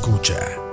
escucha. 0.00 0.69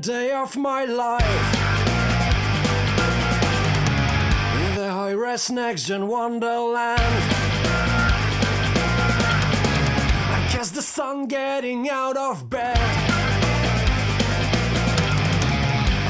Day 0.00 0.32
of 0.32 0.56
my 0.56 0.84
life. 0.84 1.54
In 4.62 4.74
the 4.76 4.90
high 4.90 5.10
res 5.10 5.50
next 5.50 5.86
gen 5.86 6.06
wonderland. 6.06 7.00
I 10.36 10.48
guess 10.52 10.70
the 10.70 10.82
sun 10.82 11.26
getting 11.26 11.90
out 11.90 12.16
of 12.16 12.48
bed. 12.48 12.78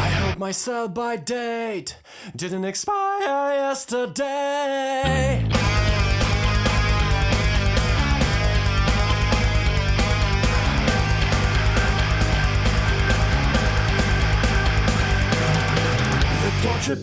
I 0.04 0.08
hope 0.20 0.38
my 0.38 0.50
sell 0.52 0.88
by 0.88 1.16
date 1.16 1.96
didn't 2.36 2.64
expire 2.64 3.54
yesterday. 3.54 5.37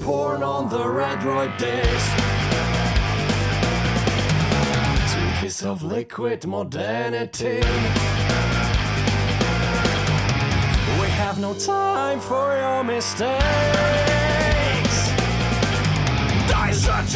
Porn 0.05 0.43
on 0.43 0.69
the 0.69 0.87
red 0.87 1.17
droid 1.17 1.57
disc. 1.57 2.11
Sweet 5.11 5.33
kiss 5.41 5.63
of 5.63 5.81
liquid 5.81 6.45
modernity. 6.45 7.61
We 11.01 11.07
have 11.21 11.39
no 11.39 11.55
time 11.55 12.19
for 12.19 12.55
your 12.55 12.83
mistakes. 12.83 13.35
Die 16.51 16.71
such 16.71 17.15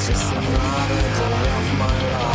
It's 0.00 0.08
just 0.08 0.32
another 0.32 1.02
day 1.02 1.58
of 1.58 1.78
my 1.78 2.12
life. 2.12 2.29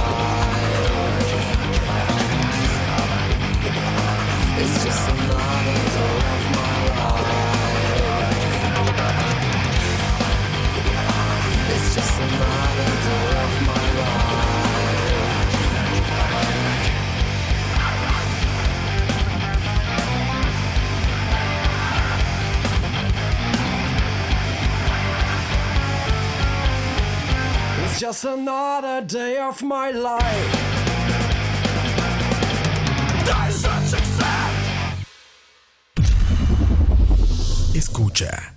Just 28.06 28.26
another 28.26 29.02
day 29.02 29.40
of 29.40 29.64
my 29.64 29.90
life. 29.90 30.22
Escucha. 37.74 38.55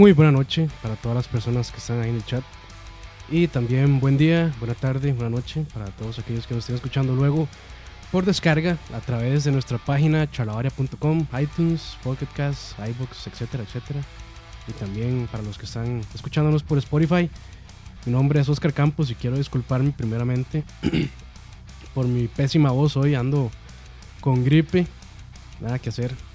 Muy 0.00 0.12
buena 0.12 0.32
noche 0.32 0.70
para 0.80 0.96
todas 0.96 1.14
las 1.14 1.28
personas 1.28 1.70
que 1.70 1.76
están 1.76 2.00
ahí 2.00 2.08
en 2.08 2.16
el 2.16 2.24
chat. 2.24 2.42
Y 3.28 3.48
también 3.48 4.00
buen 4.00 4.16
día, 4.16 4.50
buena 4.58 4.72
tarde, 4.72 5.12
buena 5.12 5.28
noche 5.28 5.66
para 5.74 5.90
todos 5.90 6.18
aquellos 6.18 6.46
que 6.46 6.54
nos 6.54 6.62
estén 6.62 6.76
escuchando 6.76 7.14
luego 7.14 7.46
por 8.10 8.24
descarga 8.24 8.78
a 8.94 9.00
través 9.00 9.44
de 9.44 9.52
nuestra 9.52 9.76
página 9.76 10.30
charlavaria.com, 10.30 11.26
iTunes, 11.38 11.98
Pocket 12.02 12.28
Cast, 12.34 12.78
iBooks, 12.78 13.26
etcétera, 13.26 13.62
etcétera. 13.62 14.00
Y 14.68 14.72
también 14.72 15.28
para 15.30 15.42
los 15.42 15.58
que 15.58 15.66
están 15.66 16.00
escuchándonos 16.14 16.62
por 16.62 16.78
Spotify. 16.78 17.28
Mi 18.06 18.12
nombre 18.12 18.40
es 18.40 18.48
Oscar 18.48 18.72
Campos 18.72 19.10
y 19.10 19.14
quiero 19.14 19.36
disculparme 19.36 19.92
primeramente 19.94 20.64
por 21.94 22.08
mi 22.08 22.26
pésima 22.26 22.70
voz 22.70 22.96
hoy. 22.96 23.16
Ando 23.16 23.50
con 24.22 24.46
gripe, 24.46 24.86
nada 25.60 25.78
que 25.78 25.90
hacer. 25.90 26.29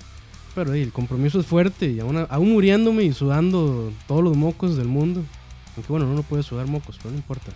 Pero 0.56 0.74
el 0.74 0.94
compromiso 0.94 1.42
es 1.42 1.46
fuerte 1.46 1.92
y 1.92 2.00
aún, 2.00 2.26
aún 2.30 2.54
muriéndome 2.54 3.04
y 3.04 3.14
sudando 3.14 3.92
todos 4.08 4.24
los 4.24 4.38
mocos 4.38 4.78
del 4.78 4.88
mundo. 4.88 5.22
Aunque 5.76 5.92
bueno, 5.92 6.06
uno 6.06 6.16
no 6.16 6.24
puede 6.24 6.44
sudar 6.44 6.66
mocos, 6.68 6.98
pero 6.98 7.12
no 7.12 7.18
importa. 7.18 7.52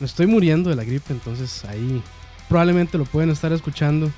Me 0.00 0.06
estoy 0.06 0.26
muriendo 0.26 0.70
de 0.70 0.76
la 0.76 0.82
gripe, 0.82 1.12
entonces 1.12 1.64
ahí 1.64 2.02
probablemente 2.48 2.98
lo 2.98 3.04
pueden 3.04 3.30
estar 3.30 3.52
escuchando. 3.52 4.10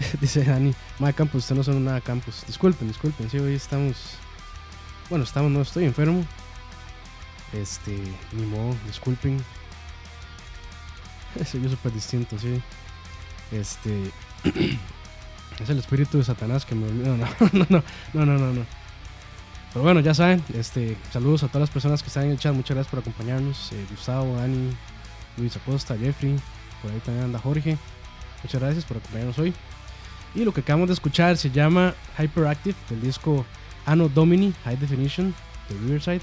Dice 0.20 0.42
Dani, 0.42 0.74
Mae 0.98 1.14
Campos, 1.14 1.44
usted 1.44 1.54
no 1.54 1.62
son 1.62 1.84
nada 1.84 2.00
Campos. 2.00 2.42
Disculpen, 2.48 2.88
disculpen, 2.88 3.30
sí, 3.30 3.38
hoy 3.38 3.54
estamos. 3.54 4.16
Bueno, 5.08 5.24
estamos, 5.24 5.52
no 5.52 5.62
estoy 5.62 5.84
enfermo. 5.84 6.24
Este, 7.52 7.96
ni 8.32 8.44
modo, 8.46 8.74
disculpen. 8.88 9.38
Soy 11.46 11.62
yo 11.62 11.68
súper 11.68 11.92
distinto, 11.92 12.36
sí. 12.38 12.60
Este. 13.54 14.10
es 15.60 15.70
el 15.70 15.78
espíritu 15.78 16.18
de 16.18 16.24
Satanás 16.24 16.64
que 16.64 16.74
me. 16.74 16.86
No, 16.92 17.16
no, 17.16 17.66
no, 17.68 17.82
no, 18.12 18.26
no, 18.26 18.38
no, 18.38 18.52
no. 18.52 18.66
Pero 19.72 19.82
bueno, 19.82 20.00
ya 20.00 20.14
saben, 20.14 20.42
este, 20.54 20.96
saludos 21.12 21.42
a 21.42 21.48
todas 21.48 21.62
las 21.62 21.70
personas 21.70 22.02
que 22.02 22.08
están 22.08 22.24
en 22.24 22.30
el 22.32 22.38
chat. 22.38 22.54
Muchas 22.54 22.76
gracias 22.76 22.90
por 22.90 23.00
acompañarnos. 23.00 23.72
Eh, 23.72 23.84
Gustavo, 23.90 24.36
Dani, 24.36 24.70
Luis 25.36 25.56
Acosta, 25.56 25.96
Jeffrey. 25.96 26.36
Por 26.80 26.92
ahí 26.92 27.00
también 27.00 27.24
anda 27.24 27.38
Jorge. 27.38 27.76
Muchas 28.42 28.60
gracias 28.60 28.84
por 28.84 28.98
acompañarnos 28.98 29.38
hoy. 29.38 29.52
Y 30.34 30.44
lo 30.44 30.52
que 30.52 30.60
acabamos 30.60 30.88
de 30.88 30.94
escuchar 30.94 31.36
se 31.36 31.50
llama 31.50 31.94
Hyperactive 32.18 32.76
del 32.90 33.00
disco 33.00 33.44
Anno 33.86 34.08
Domini 34.08 34.52
High 34.64 34.76
Definition 34.76 35.34
de 35.68 35.78
Riverside. 35.78 36.20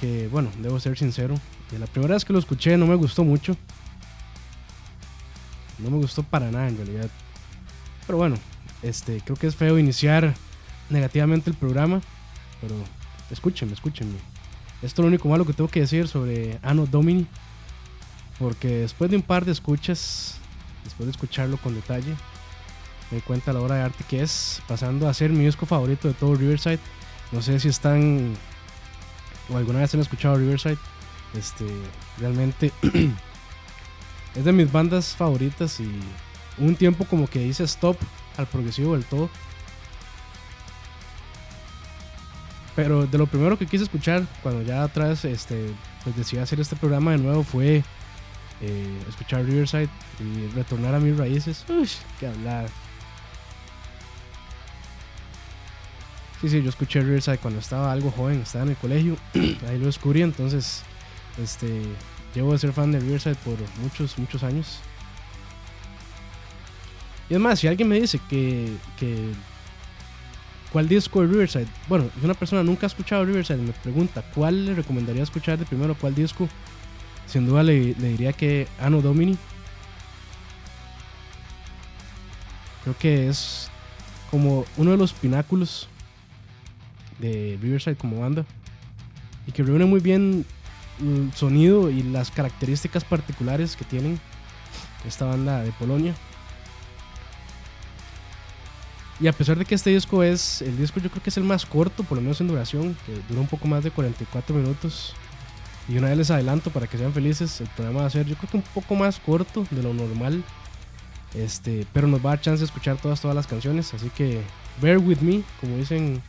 Que 0.00 0.28
bueno, 0.28 0.50
debo 0.58 0.78
ser 0.78 0.96
sincero. 0.98 1.34
La 1.76 1.86
primera 1.86 2.14
vez 2.14 2.24
que 2.24 2.32
lo 2.32 2.38
escuché 2.38 2.76
no 2.76 2.86
me 2.86 2.94
gustó 2.94 3.24
mucho. 3.24 3.56
No 5.78 5.90
me 5.90 5.98
gustó 5.98 6.22
para 6.22 6.50
nada 6.50 6.68
en 6.68 6.76
realidad. 6.76 7.08
Pero 8.06 8.18
bueno, 8.18 8.36
este, 8.82 9.20
creo 9.20 9.36
que 9.36 9.46
es 9.46 9.56
feo 9.56 9.78
iniciar 9.78 10.34
negativamente 10.90 11.50
el 11.50 11.56
programa. 11.56 12.00
Pero 12.60 12.74
escúchenme, 13.30 13.74
escúchenme. 13.74 14.18
Esto 14.82 15.02
es 15.02 15.04
lo 15.04 15.08
único 15.08 15.28
malo 15.28 15.44
que 15.44 15.52
tengo 15.52 15.68
que 15.68 15.80
decir 15.80 16.08
sobre 16.08 16.58
Anno 16.62 16.86
Domini. 16.86 17.26
Porque 18.38 18.68
después 18.68 19.10
de 19.10 19.16
un 19.16 19.22
par 19.22 19.44
de 19.44 19.52
escuchas, 19.52 20.38
después 20.84 21.06
de 21.06 21.12
escucharlo 21.12 21.56
con 21.56 21.74
detalle, 21.74 22.14
me 23.10 23.20
cuenta 23.20 23.52
la 23.52 23.60
obra 23.60 23.76
de 23.76 23.82
arte 23.82 24.04
que 24.08 24.22
es, 24.22 24.60
pasando 24.68 25.08
a 25.08 25.14
ser 25.14 25.30
mi 25.30 25.44
disco 25.44 25.64
favorito 25.64 26.08
de 26.08 26.14
todo 26.14 26.34
Riverside. 26.34 26.80
No 27.32 27.40
sé 27.40 27.58
si 27.60 27.68
están 27.68 28.36
o 29.48 29.56
alguna 29.56 29.80
vez 29.80 29.94
han 29.94 30.00
escuchado 30.00 30.36
Riverside. 30.36 30.78
Este, 31.34 31.66
realmente 32.18 32.72
es 34.36 34.44
de 34.44 34.52
mis 34.52 34.70
bandas 34.70 35.14
favoritas 35.14 35.80
y 35.80 35.90
un 36.58 36.76
tiempo 36.76 37.04
como 37.04 37.26
que 37.26 37.44
hice 37.44 37.64
stop 37.64 37.96
al 38.36 38.46
progresivo 38.46 38.94
del 38.94 39.04
todo. 39.04 39.30
Pero 42.74 43.06
de 43.06 43.16
lo 43.16 43.26
primero 43.26 43.58
que 43.58 43.66
quise 43.66 43.84
escuchar 43.84 44.26
cuando 44.42 44.62
ya 44.62 44.82
atrás 44.82 45.24
este, 45.24 45.72
pues 46.04 46.14
decidí 46.14 46.40
hacer 46.40 46.60
este 46.60 46.76
programa 46.76 47.12
de 47.12 47.18
nuevo 47.18 47.42
fue 47.42 47.82
eh, 48.60 48.98
escuchar 49.08 49.44
Riverside 49.44 49.88
y 50.20 50.54
retornar 50.54 50.94
a 50.94 51.00
mis 51.00 51.16
raíces. 51.16 51.64
Uy, 51.70 51.88
qué 52.20 52.26
hablar. 52.26 52.68
Sí, 56.42 56.50
sí, 56.50 56.62
yo 56.62 56.68
escuché 56.68 57.00
Riverside 57.00 57.38
cuando 57.38 57.60
estaba 57.60 57.90
algo 57.90 58.10
joven, 58.10 58.40
estaba 58.42 58.64
en 58.64 58.70
el 58.70 58.76
colegio, 58.76 59.16
ahí 59.68 59.78
lo 59.78 59.86
descubrí, 59.86 60.20
entonces 60.20 60.82
este, 61.42 61.82
llevo 62.36 62.52
de 62.52 62.58
ser 62.58 62.72
fan 62.72 62.92
de 62.92 63.00
Riverside 63.00 63.34
por 63.36 63.56
muchos, 63.80 64.18
muchos 64.18 64.42
años. 64.42 64.78
Y 67.30 67.34
es 67.34 67.40
más, 67.40 67.58
si 67.58 67.66
alguien 67.66 67.88
me 67.88 67.98
dice 67.98 68.20
que, 68.28 68.76
que 68.98 69.32
cuál 70.70 70.86
disco 70.86 71.22
de 71.22 71.28
Riverside, 71.28 71.66
bueno, 71.88 72.08
si 72.18 72.24
una 72.24 72.34
persona 72.34 72.62
nunca 72.62 72.86
ha 72.86 72.88
escuchado 72.88 73.24
Riverside 73.24 73.62
me 73.62 73.72
pregunta 73.72 74.22
cuál 74.34 74.66
le 74.66 74.74
recomendaría 74.74 75.22
escuchar 75.22 75.58
de 75.58 75.64
primero, 75.64 75.96
cuál 75.96 76.14
disco, 76.14 76.46
sin 77.26 77.46
duda 77.46 77.62
le, 77.62 77.94
le 77.94 78.08
diría 78.10 78.32
que 78.34 78.68
Anno 78.78 79.00
Domini. 79.00 79.36
Creo 82.84 82.96
que 82.98 83.28
es 83.28 83.70
como 84.30 84.66
uno 84.76 84.90
de 84.90 84.96
los 84.98 85.12
pináculos 85.14 85.88
de 87.18 87.58
Riverside 87.60 87.96
como 87.96 88.20
banda 88.20 88.44
y 89.46 89.52
que 89.52 89.62
reúne 89.62 89.86
muy 89.86 90.00
bien 90.00 90.44
el 91.00 91.32
sonido 91.34 91.90
y 91.90 92.02
las 92.02 92.30
características 92.30 93.04
particulares 93.04 93.76
que 93.76 93.84
tienen 93.84 94.20
esta 95.06 95.24
banda 95.26 95.62
de 95.62 95.72
Polonia. 95.72 96.14
Y 99.18 99.28
a 99.28 99.32
pesar 99.32 99.56
de 99.56 99.64
que 99.64 99.74
este 99.74 99.90
disco 99.90 100.22
es, 100.22 100.60
el 100.60 100.76
disco 100.76 101.00
yo 101.00 101.10
creo 101.10 101.22
que 101.22 101.30
es 101.30 101.36
el 101.38 101.44
más 101.44 101.64
corto, 101.64 102.04
por 102.04 102.18
lo 102.18 102.22
menos 102.22 102.40
en 102.40 102.48
duración, 102.48 102.96
que 103.06 103.14
dura 103.28 103.40
un 103.40 103.46
poco 103.46 103.66
más 103.66 103.82
de 103.82 103.90
44 103.90 104.54
minutos. 104.54 105.14
Y 105.88 105.96
una 105.96 106.08
vez 106.08 106.18
les 106.18 106.30
adelanto 106.30 106.70
para 106.70 106.86
que 106.86 106.98
sean 106.98 107.12
felices, 107.12 107.60
el 107.60 107.68
programa 107.68 108.00
va 108.00 108.06
a 108.06 108.10
ser 108.10 108.26
yo 108.26 108.36
creo 108.36 108.50
que 108.50 108.56
un 108.58 108.62
poco 108.74 108.94
más 108.94 109.18
corto 109.18 109.66
de 109.70 109.82
lo 109.82 109.94
normal. 109.94 110.42
Este, 111.34 111.86
pero 111.92 112.08
nos 112.08 112.20
va 112.20 112.30
a 112.30 112.36
dar 112.36 112.40
chance 112.40 112.60
de 112.60 112.66
escuchar 112.66 112.96
todas, 112.98 113.20
todas 113.20 113.34
las 113.34 113.46
canciones. 113.46 113.94
Así 113.94 114.10
que 114.10 114.42
bear 114.82 114.98
with 114.98 115.18
me, 115.18 115.42
como 115.60 115.76
dicen 115.76 116.22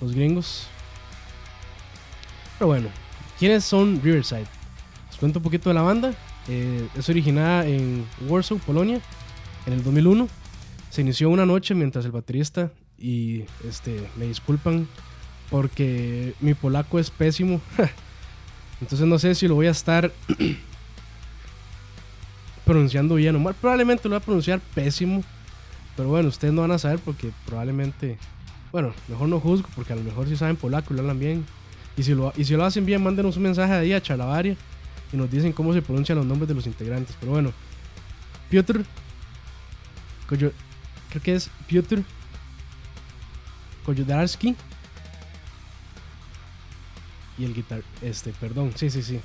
los 0.00 0.12
gringos. 0.12 0.68
Pero 2.58 2.68
bueno, 2.68 2.88
¿quiénes 3.40 3.64
son 3.64 4.02
Riverside? 4.02 4.44
Les 5.08 5.16
cuento 5.18 5.38
un 5.38 5.42
poquito 5.42 5.70
de 5.70 5.74
la 5.74 5.80
banda. 5.80 6.12
Eh, 6.46 6.86
es 6.94 7.08
originada 7.08 7.66
en 7.66 8.04
Warsaw, 8.28 8.58
Polonia, 8.58 9.00
en 9.66 9.72
el 9.72 9.82
2001. 9.82 10.28
Se 10.90 11.00
inició 11.00 11.30
una 11.30 11.46
noche 11.46 11.74
mientras 11.74 12.04
el 12.04 12.10
baterista, 12.10 12.70
y 12.98 13.44
este, 13.66 14.06
me 14.16 14.26
disculpan 14.26 14.86
porque 15.48 16.34
mi 16.40 16.52
polaco 16.52 16.98
es 16.98 17.10
pésimo. 17.10 17.62
Entonces 18.82 19.06
no 19.06 19.18
sé 19.18 19.34
si 19.34 19.48
lo 19.48 19.54
voy 19.54 19.68
a 19.68 19.70
estar 19.70 20.12
pronunciando 22.66 23.14
bien 23.14 23.36
o 23.36 23.38
mal. 23.38 23.54
Probablemente 23.54 24.04
lo 24.04 24.10
voy 24.10 24.18
a 24.18 24.24
pronunciar 24.24 24.60
pésimo. 24.74 25.24
Pero 25.96 26.10
bueno, 26.10 26.28
ustedes 26.28 26.52
no 26.52 26.60
van 26.60 26.72
a 26.72 26.78
saber 26.78 26.98
porque 26.98 27.30
probablemente... 27.46 28.18
Bueno, 28.70 28.92
mejor 29.08 29.28
no 29.28 29.40
juzgo 29.40 29.68
porque 29.74 29.94
a 29.94 29.96
lo 29.96 30.02
mejor 30.02 30.28
si 30.28 30.36
saben 30.36 30.56
polaco 30.56 30.92
y 30.92 30.96
lo 30.96 31.00
hablan 31.00 31.18
bien. 31.18 31.46
Y 32.00 32.02
si 32.02 32.14
lo, 32.14 32.32
y 32.34 32.46
si 32.46 32.56
lo 32.56 32.64
hacen 32.64 32.86
bien, 32.86 33.02
mándenos 33.02 33.36
un 33.36 33.42
mensaje 33.42 33.74
ahí 33.74 33.92
a 33.92 34.00
Chalabaria 34.00 34.56
y 35.12 35.18
nos 35.18 35.30
dicen 35.30 35.52
cómo 35.52 35.74
se 35.74 35.82
pronuncian 35.82 36.16
los 36.16 36.26
nombres 36.26 36.48
de 36.48 36.54
los 36.54 36.66
integrantes. 36.66 37.14
Pero 37.20 37.32
bueno, 37.32 37.52
Piotr... 38.48 38.86
Creo 40.26 40.50
que 41.22 41.34
es 41.34 41.50
Piotr 41.66 42.02
Koyodarski 43.84 44.56
y 47.36 47.44
el 47.44 47.52
guitar 47.52 47.82
este, 48.00 48.32
perdón, 48.32 48.72
sí, 48.76 48.88
sí, 48.88 49.02
sí, 49.02 49.20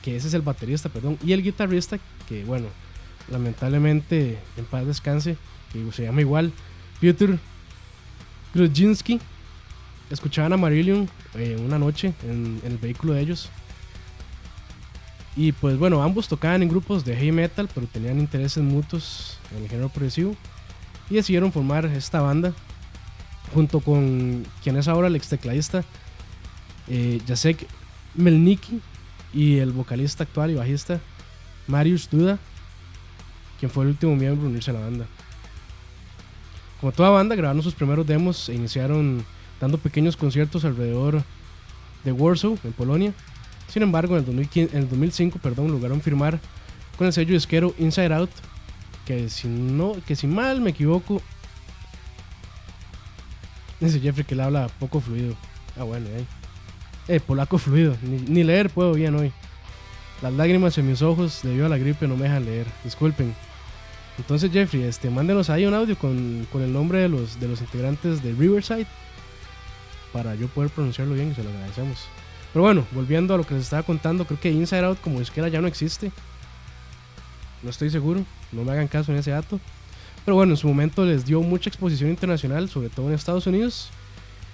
que 0.00 0.16
ese 0.16 0.28
es 0.28 0.34
el 0.34 0.42
baterista, 0.42 0.88
perdón, 0.88 1.18
y 1.22 1.32
el 1.32 1.42
guitarrista 1.42 1.98
que 2.26 2.44
bueno, 2.44 2.68
lamentablemente 3.30 4.38
en 4.56 4.64
paz 4.64 4.86
descanse, 4.86 5.36
que 5.72 5.92
se 5.92 6.04
llama 6.04 6.22
igual, 6.22 6.52
Peter 7.00 7.38
Grudzinski, 8.54 9.20
escuchaban 10.10 10.52
a 10.52 10.56
Marillion 10.56 11.08
eh, 11.34 11.56
una 11.64 11.78
noche 11.78 12.14
en, 12.22 12.60
en 12.64 12.72
el 12.72 12.78
vehículo 12.78 13.12
de 13.12 13.20
ellos. 13.20 13.50
Y 15.36 15.52
pues 15.52 15.78
bueno, 15.78 16.02
ambos 16.02 16.28
tocaban 16.28 16.62
en 16.62 16.68
grupos 16.68 17.04
de 17.04 17.16
heavy 17.16 17.32
metal, 17.32 17.68
pero 17.74 17.86
tenían 17.86 18.20
intereses 18.20 18.62
mutuos 18.62 19.38
en 19.56 19.64
el 19.64 19.68
género 19.68 19.88
progresivo. 19.88 20.36
Y 21.10 21.14
decidieron 21.14 21.52
formar 21.52 21.86
esta 21.86 22.20
banda 22.20 22.52
junto 23.52 23.80
con 23.80 24.46
quien 24.62 24.76
es 24.76 24.88
ahora 24.88 25.08
el 25.08 25.16
ex 25.16 25.28
tecladista 25.28 25.84
eh, 26.88 27.20
Jacek 27.26 27.66
Melniki 28.14 28.80
y 29.32 29.58
el 29.58 29.72
vocalista 29.72 30.24
actual 30.24 30.50
y 30.50 30.54
bajista 30.54 31.00
Marius 31.66 32.08
Duda, 32.10 32.38
quien 33.58 33.70
fue 33.70 33.84
el 33.84 33.90
último 33.90 34.14
miembro 34.16 34.44
en 34.46 34.52
unirse 34.52 34.70
a 34.70 34.74
la 34.74 34.80
banda. 34.80 35.06
Como 36.80 36.92
toda 36.92 37.10
banda, 37.10 37.34
grabaron 37.34 37.62
sus 37.62 37.74
primeros 37.74 38.06
demos 38.06 38.48
e 38.48 38.54
iniciaron 38.54 39.24
dando 39.60 39.78
pequeños 39.78 40.16
conciertos 40.16 40.64
alrededor 40.64 41.22
de 42.04 42.12
Warsaw, 42.12 42.58
en 42.64 42.72
Polonia. 42.72 43.12
Sin 43.68 43.82
embargo, 43.82 44.14
en 44.14 44.20
el, 44.20 44.26
2015 44.26 44.76
en 44.76 44.82
el 44.82 44.88
2005 44.88 45.38
perdón, 45.38 45.70
lograron 45.70 46.00
firmar 46.00 46.38
con 46.96 47.06
el 47.06 47.12
sello 47.12 47.34
disquero 47.34 47.74
Inside 47.78 48.14
Out, 48.14 48.30
que 49.04 49.28
si, 49.28 49.48
no, 49.48 49.96
que 50.06 50.16
si 50.16 50.26
mal 50.26 50.60
me 50.60 50.70
equivoco, 50.70 51.20
dice 53.80 54.00
Jeffrey 54.00 54.24
que 54.24 54.34
le 54.34 54.42
habla 54.42 54.68
poco 54.78 55.00
fluido. 55.00 55.34
Ah, 55.78 55.84
bueno, 55.84 56.06
eh. 56.08 56.24
Eh, 57.08 57.20
polaco 57.20 57.58
fluido, 57.58 57.96
ni, 58.02 58.18
ni 58.18 58.44
leer 58.44 58.70
puedo 58.70 58.94
bien 58.94 59.14
hoy. 59.14 59.32
Las 60.22 60.32
lágrimas 60.32 60.78
en 60.78 60.88
mis 60.88 61.02
ojos 61.02 61.40
debido 61.42 61.66
a 61.66 61.68
la 61.68 61.76
gripe 61.76 62.06
no 62.06 62.16
me 62.16 62.24
dejan 62.24 62.44
leer, 62.44 62.66
disculpen. 62.82 63.34
Entonces 64.16 64.50
Jeffrey, 64.52 64.84
este, 64.84 65.10
mándenos 65.10 65.50
ahí 65.50 65.66
un 65.66 65.74
audio 65.74 65.98
con, 65.98 66.46
con 66.52 66.62
el 66.62 66.72
nombre 66.72 67.00
de 67.00 67.08
los, 67.08 67.40
de 67.40 67.48
los 67.48 67.60
integrantes 67.60 68.22
de 68.22 68.32
Riverside 68.32 68.86
para 70.14 70.36
yo 70.36 70.46
poder 70.46 70.70
pronunciarlo 70.70 71.14
bien 71.14 71.32
y 71.32 71.34
se 71.34 71.42
lo 71.42 71.50
agradecemos. 71.50 72.06
Pero 72.52 72.62
bueno, 72.62 72.86
volviendo 72.92 73.34
a 73.34 73.36
lo 73.36 73.44
que 73.44 73.54
les 73.54 73.64
estaba 73.64 73.82
contando, 73.82 74.24
creo 74.24 74.38
que 74.38 74.50
Inside 74.50 74.84
Out 74.84 75.00
como 75.00 75.18
disquera 75.18 75.48
ya 75.48 75.60
no 75.60 75.66
existe. 75.66 76.12
No 77.64 77.70
estoy 77.70 77.90
seguro, 77.90 78.24
no 78.52 78.62
me 78.62 78.70
hagan 78.70 78.86
caso 78.86 79.10
en 79.10 79.18
ese 79.18 79.32
dato. 79.32 79.58
Pero 80.24 80.36
bueno, 80.36 80.52
en 80.52 80.56
su 80.56 80.68
momento 80.68 81.04
les 81.04 81.24
dio 81.26 81.42
mucha 81.42 81.68
exposición 81.68 82.10
internacional, 82.10 82.68
sobre 82.68 82.90
todo 82.90 83.08
en 83.08 83.14
Estados 83.14 83.48
Unidos, 83.48 83.90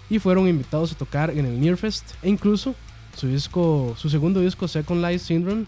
y 0.08 0.18
fueron 0.18 0.48
invitados 0.48 0.92
a 0.92 0.94
tocar 0.96 1.30
en 1.30 1.44
el 1.44 1.60
Nearfest 1.60 2.14
e 2.22 2.30
incluso 2.30 2.74
su 3.14 3.28
disco, 3.28 3.94
su 3.98 4.08
segundo 4.08 4.40
disco 4.40 4.66
Second 4.66 5.04
Life 5.04 5.26
Syndrome 5.26 5.66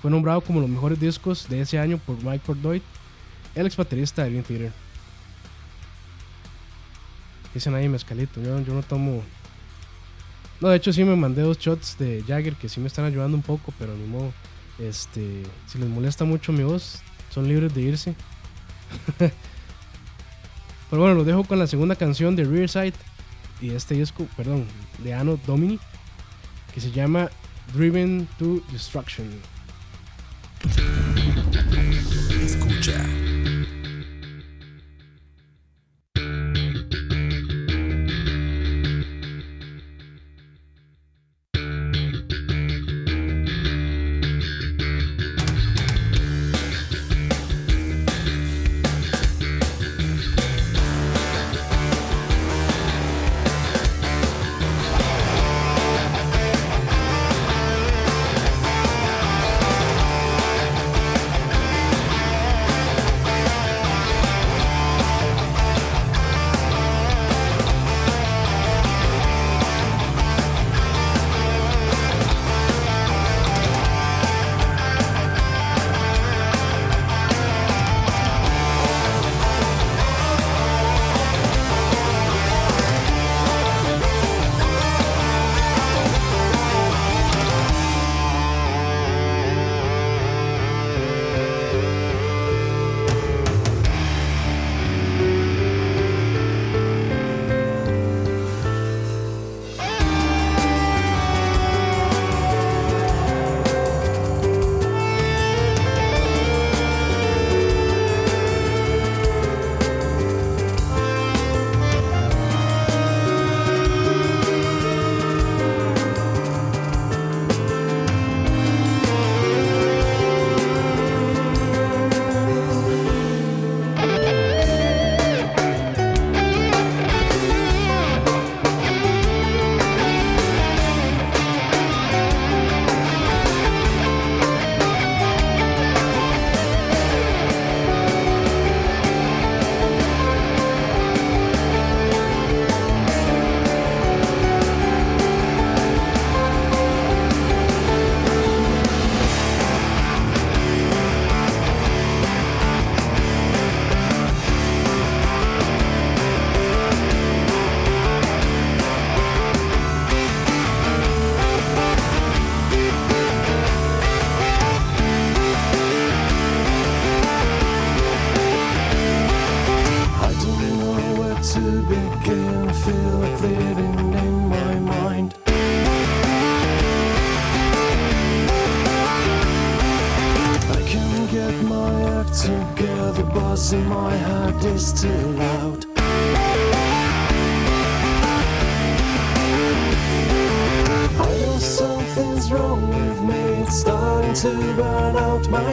fue 0.00 0.10
nombrado 0.10 0.40
como 0.40 0.60
los 0.60 0.70
mejores 0.70 1.00
discos 1.00 1.48
de 1.48 1.60
ese 1.60 1.78
año 1.78 1.98
por 1.98 2.22
Mike 2.22 2.42
Portnoy, 2.46 2.80
el 3.54 3.66
ex 3.66 3.76
baterista 3.76 4.22
de 4.22 4.30
Dream 4.30 4.44
Theater. 4.44 4.72
Dicen 7.54 7.74
ahí 7.74 7.88
mezcalito, 7.88 8.40
yo, 8.40 8.60
yo 8.60 8.74
no 8.74 8.82
tomo. 8.82 9.22
No, 10.60 10.68
de 10.68 10.76
hecho 10.76 10.92
sí 10.92 11.04
me 11.04 11.16
mandé 11.16 11.42
dos 11.42 11.58
shots 11.58 11.98
de 11.98 12.24
Jagger 12.26 12.54
que 12.54 12.68
sí 12.68 12.80
me 12.80 12.86
están 12.86 13.04
ayudando 13.04 13.36
un 13.36 13.42
poco, 13.42 13.72
pero 13.78 13.94
ni 13.96 14.06
modo. 14.06 14.32
Este, 14.78 15.42
si 15.66 15.78
les 15.78 15.88
molesta 15.88 16.24
mucho 16.24 16.52
mi 16.52 16.62
voz, 16.62 17.02
son 17.30 17.46
libres 17.48 17.74
de 17.74 17.82
irse. 17.82 18.14
pero 19.18 21.02
bueno, 21.02 21.14
los 21.14 21.26
dejo 21.26 21.44
con 21.44 21.58
la 21.58 21.66
segunda 21.66 21.96
canción 21.96 22.36
de 22.36 22.44
Riverside 22.44 22.94
y 23.60 23.70
este 23.70 23.94
disco, 23.94 24.26
perdón, 24.36 24.66
de 25.02 25.14
Anno 25.14 25.38
Domini, 25.46 25.78
que 26.74 26.80
se 26.80 26.90
llama 26.90 27.30
Driven 27.74 28.28
to 28.38 28.62
Destruction. 28.72 29.28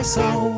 Out 0.00 0.49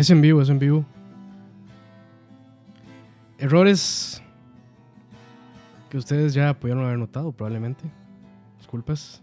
Es 0.00 0.08
en 0.08 0.22
vivo, 0.22 0.40
es 0.40 0.48
en 0.48 0.58
vivo. 0.58 0.82
Errores 3.36 4.22
que 5.90 5.98
ustedes 5.98 6.32
ya 6.32 6.54
pudieron 6.54 6.86
haber 6.86 6.96
notado, 6.96 7.32
probablemente. 7.32 7.84
Disculpas. 8.56 9.22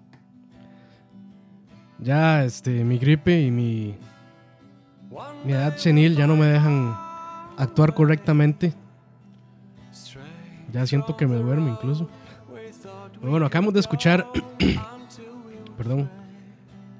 Ya, 1.97 2.43
este, 2.45 2.83
mi 2.83 2.99
gripe 2.99 3.41
y 3.41 3.49
mi, 3.49 3.95
mi 5.43 5.53
edad 5.53 5.75
senil 5.77 6.15
ya 6.15 6.27
no 6.27 6.35
me 6.35 6.45
dejan 6.45 6.95
actuar 7.57 7.95
correctamente. 7.95 8.71
Ya 10.71 10.85
siento 10.85 11.17
que 11.17 11.25
me 11.25 11.37
duermo 11.37 11.69
incluso. 11.69 12.07
Pero 13.19 13.31
bueno, 13.31 13.47
acabamos 13.47 13.73
de 13.73 13.79
escuchar. 13.79 14.27
perdón. 15.75 16.07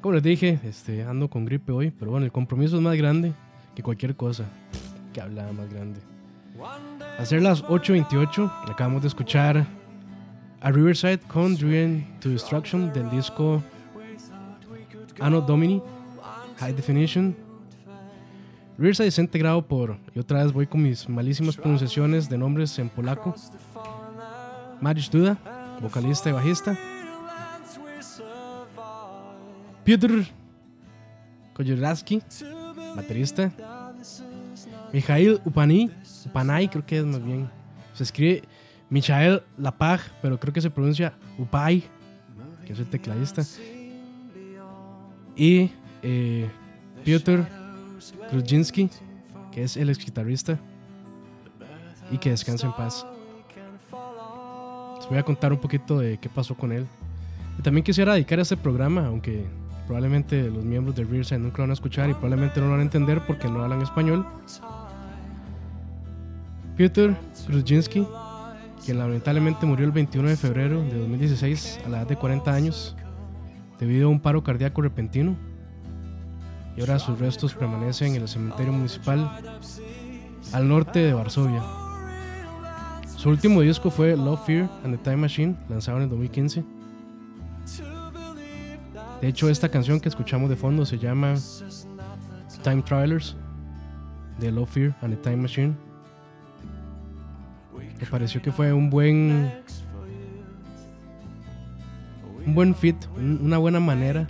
Como 0.02 0.16
les 0.16 0.24
dije, 0.24 0.60
este, 0.64 1.04
ando 1.04 1.30
con 1.30 1.46
gripe 1.46 1.72
hoy, 1.72 1.92
pero 1.92 2.10
bueno, 2.10 2.26
el 2.26 2.32
compromiso 2.32 2.78
es 2.78 2.82
más 2.82 2.98
grande 2.98 3.36
que 3.78 3.84
cualquier 3.84 4.16
cosa 4.16 4.44
que 5.14 5.22
hablaba 5.22 5.54
más 5.54 5.72
grande. 5.72 6.00
A 7.20 7.24
ser 7.26 7.44
las 7.44 7.64
8.28, 7.64 8.52
acabamos 8.72 9.04
de 9.04 9.08
escuchar 9.08 9.68
a 10.62 10.72
Riverside 10.72 11.20
con 11.20 11.56
Driven 11.56 12.18
to 12.20 12.30
Destruction 12.30 12.92
del 12.92 13.08
disco 13.12 13.62
Anno 15.20 15.42
Domini, 15.42 15.80
High 16.58 16.74
Definition. 16.74 17.36
Riverside 18.80 19.10
es 19.10 19.20
integrado 19.20 19.62
por, 19.62 20.00
y 20.16 20.18
otra 20.18 20.44
vez 20.44 20.52
voy 20.52 20.66
con 20.66 20.82
mis 20.82 21.08
malísimas 21.08 21.56
pronunciaciones 21.56 22.28
de 22.30 22.38
nombres 22.40 22.80
en 22.80 22.90
polaco, 22.90 23.36
Mariusz 24.82 25.12
Duda, 25.12 25.38
vocalista 25.84 26.32
y 26.32 26.34
bajista, 26.34 26.76
Piotr 29.84 30.26
Koyeraski, 31.54 32.24
baterista, 32.98 33.52
Mijail 34.92 35.40
Upani, 35.46 35.90
Upanay 36.26 36.68
creo 36.68 36.86
que 36.86 36.98
es 37.00 37.06
más 37.06 37.24
bien, 37.24 37.50
se 37.94 38.04
escribe 38.04 38.44
Michael 38.90 39.44
Lapag, 39.58 40.02
pero 40.22 40.40
creo 40.40 40.54
que 40.54 40.62
se 40.62 40.70
pronuncia 40.70 41.14
Upay, 41.38 41.84
que 42.66 42.74
es 42.74 42.80
el 42.80 42.88
tecladista, 42.88 43.44
y 45.36 45.72
eh, 46.02 46.50
Piotr 47.04 47.46
Krujinski, 48.30 48.90
que 49.52 49.64
es 49.64 49.78
el 49.78 49.90
ex 49.90 50.04
guitarrista, 50.04 50.60
y 52.12 52.18
que 52.18 52.32
descansa 52.32 52.68
en 52.68 52.74
paz. 52.74 53.06
Les 54.98 55.10
voy 55.10 55.18
a 55.18 55.24
contar 55.24 55.54
un 55.54 55.60
poquito 55.60 56.00
de 56.00 56.18
qué 56.18 56.30
pasó 56.30 56.56
con 56.56 56.72
él. 56.72 56.86
Y 57.60 57.62
también 57.62 57.84
quisiera 57.84 58.14
dedicar 58.14 58.40
este 58.40 58.58
programa, 58.58 59.06
aunque 59.08 59.46
probablemente 59.88 60.50
los 60.52 60.64
miembros 60.64 60.96
de 60.96 61.06
Rearside 61.06 61.40
nunca 61.40 61.58
lo 61.60 61.64
van 61.64 61.70
a 61.72 61.74
escuchar 61.74 62.10
y 62.10 62.14
probablemente 62.14 62.60
no 62.60 62.68
lo 62.68 62.72
van 62.74 62.82
a 62.82 62.84
entender 62.84 63.26
porque 63.26 63.48
no 63.48 63.64
hablan 63.64 63.82
español. 63.82 64.26
Piotr 66.76 67.16
Krujinski, 67.48 68.06
quien 68.86 69.00
lamentablemente 69.00 69.66
murió 69.66 69.86
el 69.86 69.92
21 69.92 70.30
de 70.30 70.36
febrero 70.36 70.84
de 70.84 71.00
2016 71.00 71.80
a 71.86 71.90
la 71.90 71.98
edad 72.00 72.08
de 72.08 72.16
40 72.18 72.54
años 72.54 72.96
debido 73.80 74.08
a 74.08 74.12
un 74.12 74.20
paro 74.20 74.44
cardíaco 74.44 74.82
repentino. 74.82 75.36
Y 76.76 76.82
ahora 76.82 77.00
sus 77.00 77.18
restos 77.18 77.56
permanecen 77.56 78.16
en 78.16 78.22
el 78.22 78.28
cementerio 78.28 78.72
municipal 78.72 79.32
al 80.54 80.68
norte 80.68 81.00
de 81.00 81.14
Varsovia. 81.14 81.64
Su 83.16 83.30
último 83.30 83.62
disco 83.62 83.90
fue 83.90 84.16
Love, 84.16 84.46
Fear 84.46 84.70
and 84.84 84.96
the 84.96 85.04
Time 85.04 85.18
Machine, 85.18 85.56
lanzado 85.70 85.98
en 85.98 86.04
el 86.04 86.10
2015. 86.10 86.77
De 89.22 89.28
hecho, 89.28 89.50
esta 89.50 89.70
canción 89.70 90.00
que 90.00 90.10
escuchamos 90.10 90.50
de 90.50 90.56
fondo 90.56 90.86
se 90.86 90.98
llama 90.98 91.36
Time 92.64 92.82
Travelers 92.84 93.36
de 94.40 94.52
Love, 94.52 94.70
Fear 94.70 94.96
and 95.02 95.16
the 95.16 95.22
Time 95.22 95.38
Machine. 95.38 95.76
Me 98.00 98.06
pareció 98.06 98.42
que 98.42 98.52
fue 98.52 98.72
un 98.74 98.90
buen 98.92 99.52
un 102.46 102.54
buen 102.56 102.76
fit, 102.76 102.96
un- 103.18 103.40
una 103.44 103.58
buena 103.58 103.80
manera 103.80 104.28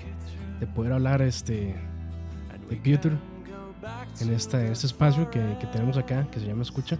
de 0.60 0.66
poder 0.68 0.94
hablar 0.94 1.22
este 1.22 1.76
de 2.70 2.76
Peter 2.78 3.12
en, 4.22 4.34
esta, 4.34 4.66
en 4.66 4.72
este 4.72 4.88
espacio 4.88 5.30
que, 5.30 5.40
que 5.60 5.68
tenemos 5.68 5.98
acá 5.98 6.26
que 6.32 6.40
se 6.40 6.48
llama 6.48 6.64
Escucha. 6.64 6.98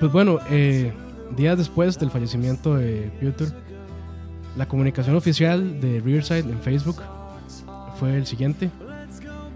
Pues 0.00 0.12
bueno, 0.12 0.38
eh, 0.50 0.92
días 1.36 1.58
después 1.58 1.98
del 1.98 2.10
fallecimiento 2.10 2.76
de 2.76 3.10
Peter, 3.20 3.48
la 4.56 4.66
comunicación 4.66 5.16
oficial 5.16 5.80
de 5.80 6.00
Riverside 6.00 6.40
en 6.40 6.60
Facebook 6.60 7.02
fue 7.98 8.16
el 8.16 8.26
siguiente. 8.26 8.70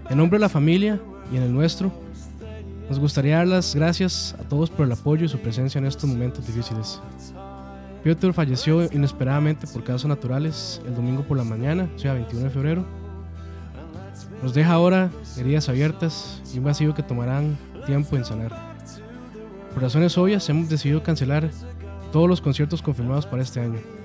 En 0.09 0.17
nombre 0.17 0.37
de 0.37 0.41
la 0.41 0.49
familia 0.49 0.99
y 1.31 1.37
en 1.37 1.43
el 1.43 1.53
nuestro, 1.53 1.91
nos 2.89 2.99
gustaría 2.99 3.37
dar 3.37 3.47
las 3.47 3.75
gracias 3.75 4.35
a 4.39 4.43
todos 4.43 4.69
por 4.69 4.85
el 4.85 4.91
apoyo 4.91 5.25
y 5.25 5.29
su 5.29 5.39
presencia 5.39 5.79
en 5.79 5.85
estos 5.85 6.09
momentos 6.09 6.45
difíciles. 6.45 7.01
Piotr 8.03 8.33
falleció 8.33 8.83
inesperadamente 8.91 9.67
por 9.67 9.83
causas 9.83 10.09
naturales 10.09 10.81
el 10.85 10.95
domingo 10.95 11.23
por 11.23 11.37
la 11.37 11.43
mañana, 11.43 11.87
o 11.95 11.99
sea, 11.99 12.13
21 12.13 12.45
de 12.45 12.49
febrero. 12.49 12.85
Nos 14.43 14.53
deja 14.53 14.73
ahora 14.73 15.11
heridas 15.37 15.69
abiertas 15.69 16.41
y 16.53 16.57
un 16.57 16.65
vacío 16.65 16.93
que 16.93 17.03
tomarán 17.03 17.57
tiempo 17.85 18.17
en 18.17 18.25
sanar. 18.25 18.51
Por 19.73 19.83
razones 19.83 20.17
obvias 20.17 20.49
hemos 20.49 20.67
decidido 20.67 21.01
cancelar 21.01 21.49
todos 22.11 22.27
los 22.27 22.41
conciertos 22.41 22.81
confirmados 22.81 23.25
para 23.25 23.43
este 23.43 23.61
año. 23.61 24.00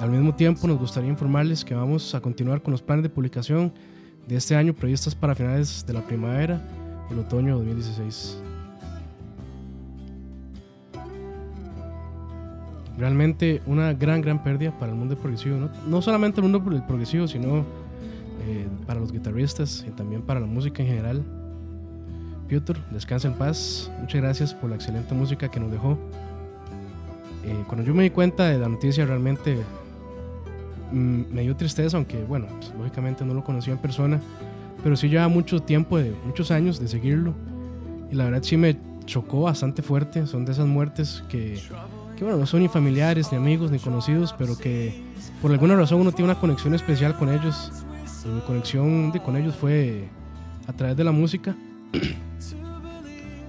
Al 0.00 0.10
mismo 0.10 0.34
tiempo 0.34 0.66
nos 0.66 0.78
gustaría 0.78 1.10
informarles 1.10 1.64
que 1.64 1.74
vamos 1.74 2.14
a 2.14 2.20
continuar 2.20 2.62
con 2.62 2.72
los 2.72 2.82
planes 2.82 3.02
de 3.02 3.10
publicación 3.10 3.72
de 4.26 4.36
este 4.36 4.56
año 4.56 4.72
previstos 4.72 5.14
para 5.14 5.34
finales 5.34 5.84
de 5.86 5.92
la 5.92 6.00
primavera 6.00 6.60
y 7.08 7.12
el 7.12 7.18
otoño 7.18 7.58
de 7.58 7.64
2016. 7.64 8.42
realmente 13.00 13.62
una 13.66 13.94
gran, 13.94 14.20
gran 14.20 14.44
pérdida 14.44 14.78
para 14.78 14.92
el 14.92 14.98
mundo 14.98 15.16
progresivo. 15.16 15.56
No, 15.56 15.70
no 15.86 16.02
solamente 16.02 16.40
el 16.40 16.48
mundo 16.48 16.58
del 16.70 16.82
progresivo, 16.82 17.26
sino 17.26 17.64
eh, 18.46 18.68
para 18.86 19.00
los 19.00 19.10
guitarristas 19.10 19.84
y 19.88 19.90
también 19.90 20.22
para 20.22 20.38
la 20.38 20.46
música 20.46 20.82
en 20.82 20.88
general. 20.88 21.24
Piotr, 22.46 22.78
descansa 22.90 23.28
en 23.28 23.34
paz. 23.34 23.90
Muchas 24.00 24.20
gracias 24.20 24.54
por 24.54 24.70
la 24.70 24.76
excelente 24.76 25.14
música 25.14 25.50
que 25.50 25.58
nos 25.58 25.72
dejó. 25.72 25.98
Eh, 27.44 27.64
cuando 27.66 27.86
yo 27.86 27.94
me 27.94 28.02
di 28.02 28.10
cuenta 28.10 28.48
de 28.48 28.58
la 28.58 28.68
noticia, 28.68 29.06
realmente 29.06 29.56
me 30.92 31.42
dio 31.42 31.56
tristeza, 31.56 31.96
aunque 31.96 32.22
bueno, 32.24 32.46
pues, 32.58 32.72
lógicamente 32.76 33.24
no 33.24 33.34
lo 33.34 33.44
conocía 33.44 33.72
en 33.72 33.78
persona, 33.78 34.20
pero 34.82 34.96
sí 34.96 35.08
lleva 35.08 35.28
mucho 35.28 35.60
tiempo, 35.60 35.98
de, 35.98 36.14
muchos 36.24 36.50
años 36.50 36.78
de 36.80 36.88
seguirlo. 36.88 37.34
Y 38.10 38.14
la 38.16 38.24
verdad 38.24 38.42
sí 38.42 38.56
me 38.56 38.76
chocó 39.04 39.42
bastante 39.42 39.82
fuerte. 39.82 40.26
Son 40.26 40.44
de 40.44 40.52
esas 40.52 40.66
muertes 40.66 41.22
que 41.28 41.60
que 42.20 42.24
bueno, 42.24 42.38
no 42.38 42.44
son 42.44 42.60
ni 42.60 42.68
familiares, 42.68 43.32
ni 43.32 43.38
amigos, 43.38 43.70
ni 43.70 43.78
conocidos, 43.78 44.34
pero 44.36 44.54
que 44.54 45.02
por 45.40 45.50
alguna 45.52 45.74
razón 45.74 46.02
uno 46.02 46.12
tiene 46.12 46.30
una 46.30 46.38
conexión 46.38 46.74
especial 46.74 47.16
con 47.16 47.30
ellos. 47.30 47.72
Y 48.26 48.28
mi 48.28 48.42
conexión 48.42 49.10
con 49.24 49.36
ellos 49.36 49.54
fue 49.56 50.06
a 50.66 50.72
través 50.74 50.98
de 50.98 51.04
la 51.04 51.12
música, 51.12 51.56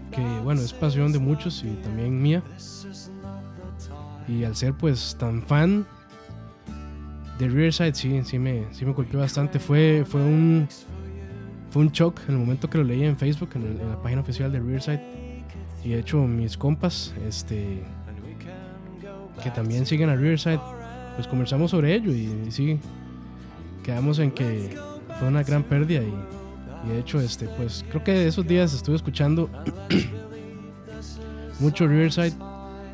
que 0.10 0.22
bueno, 0.46 0.62
es 0.62 0.72
pasión 0.72 1.12
de 1.12 1.20
muchos 1.20 1.66
y 1.66 1.72
también 1.84 2.22
mía. 2.22 2.42
Y 4.26 4.46
al 4.46 4.56
ser 4.56 4.74
pues 4.74 5.18
tan 5.20 5.42
fan 5.42 5.86
de 7.42 7.50
Riverside, 7.50 7.94
sí, 7.96 8.22
sí 8.24 8.38
me, 8.40 8.66
sí 8.72 8.86
me 8.86 8.94
golpeó 8.94 9.20
bastante. 9.20 9.60
Fue, 9.60 10.04
fue, 10.08 10.22
un, 10.22 10.68
fue 11.70 11.82
un 11.84 11.90
shock 11.92 12.20
en 12.28 12.36
el 12.36 12.40
momento 12.42 12.70
que 12.70 12.78
lo 12.78 12.84
leí 12.84 13.04
en 13.04 13.18
Facebook, 13.18 13.50
en, 13.56 13.64
el- 13.64 13.78
la 13.78 14.02
página 14.02 14.22
oficial 14.22 14.52
de 14.52 14.60
Riverside. 14.60 15.02
Y 15.84 15.90
de 15.90 16.00
hecho 16.00 16.22
mis 16.26 16.56
compas, 16.58 17.14
este 17.28 17.82
que 19.44 19.50
también 19.50 19.88
siguen 19.88 20.10
a 20.10 20.16
Riverside, 20.16 20.60
pues 21.16 21.28
conversamos 21.28 21.72
sobre 21.72 21.96
ello 21.96 22.12
y, 22.12 22.52
sí, 22.52 22.78
quedamos 23.84 24.20
en 24.20 24.30
que 24.30 24.78
fue 25.18 25.28
una 25.28 25.42
gran 25.42 25.64
pérdida 25.64 26.02
y, 26.04 26.14
y 26.88 26.94
de 26.94 27.00
hecho, 27.00 27.20
este, 27.20 27.48
pues 27.58 27.84
creo 27.90 28.04
que 28.04 28.28
esos 28.28 28.46
días 28.48 28.72
estuve 28.76 28.96
escuchando 28.98 29.50
mucho 31.60 31.88
Riverside 31.88 32.34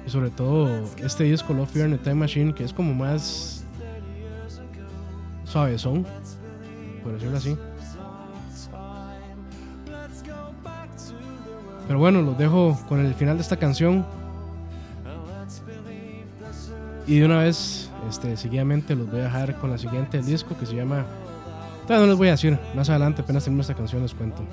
y 0.06 0.10
sobre 0.10 0.30
todo 0.30 0.70
este 1.04 1.26
disco 1.26 1.54
Love 1.54 1.70
Fear 1.70 1.86
and 1.88 1.98
the 1.98 2.04
Time 2.04 2.16
Machine 2.16 2.54
que 2.54 2.64
es 2.64 2.72
como 2.72 2.94
más 2.94 3.57
suavezón, 5.48 6.06
por 7.04 7.14
decirlo 7.14 7.38
así. 7.38 7.58
Pero 11.88 12.00
bueno, 12.00 12.22
los 12.22 12.38
dejo 12.38 12.78
con 12.90 13.04
el 13.06 13.14
final 13.14 13.38
de 13.38 13.44
esta 13.44 13.58
canción. 13.58 14.06
Y 17.08 17.20
de 17.20 17.26
una 17.26 17.40
vez, 17.40 17.90
este, 18.10 18.36
seguidamente 18.36 18.94
los 18.94 19.10
voy 19.10 19.22
a 19.22 19.24
dejar 19.24 19.58
con 19.60 19.72
la 19.72 19.78
siguiente 19.78 20.18
del 20.18 20.26
disco 20.26 20.58
que 20.58 20.66
se 20.66 20.76
llama. 20.76 21.06
Todavía 21.84 22.06
no 22.06 22.12
les 22.12 22.18
voy 22.18 22.28
a 22.28 22.32
decir, 22.32 22.60
más 22.76 22.90
adelante 22.90 23.22
apenas 23.22 23.46
termino 23.46 23.62
esta 23.62 23.74
canción 23.74 24.02
les 24.02 24.14
cuento. 24.14 24.44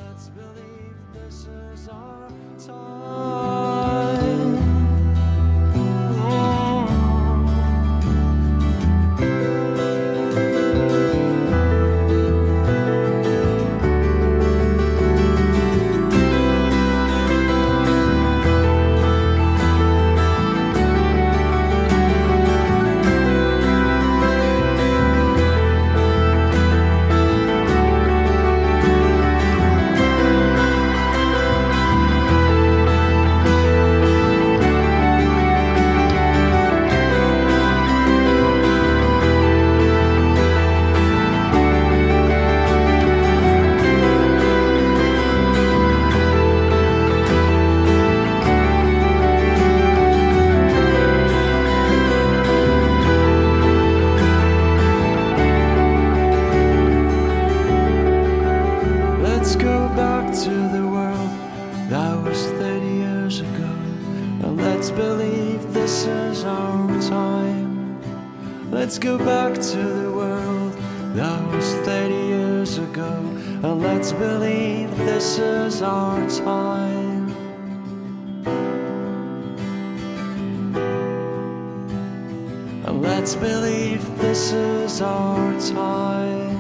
Let's 83.05 83.35
believe 83.37 84.03
this 84.19 84.53
is 84.53 85.01
our 85.03 85.61
time. 85.61 86.55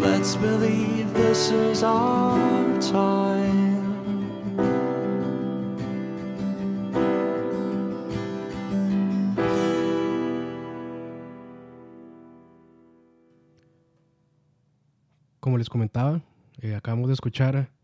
Let's 0.00 0.36
believe 0.36 1.12
this 1.14 1.50
is 1.50 1.82
our 1.82 2.80
time. 2.80 3.78
Como 15.40 15.58
les 15.58 15.68
comentaba, 15.68 16.20
eh, 16.60 16.74
acabamos 16.74 17.08
de 17.08 17.14
escuchar 17.14 17.77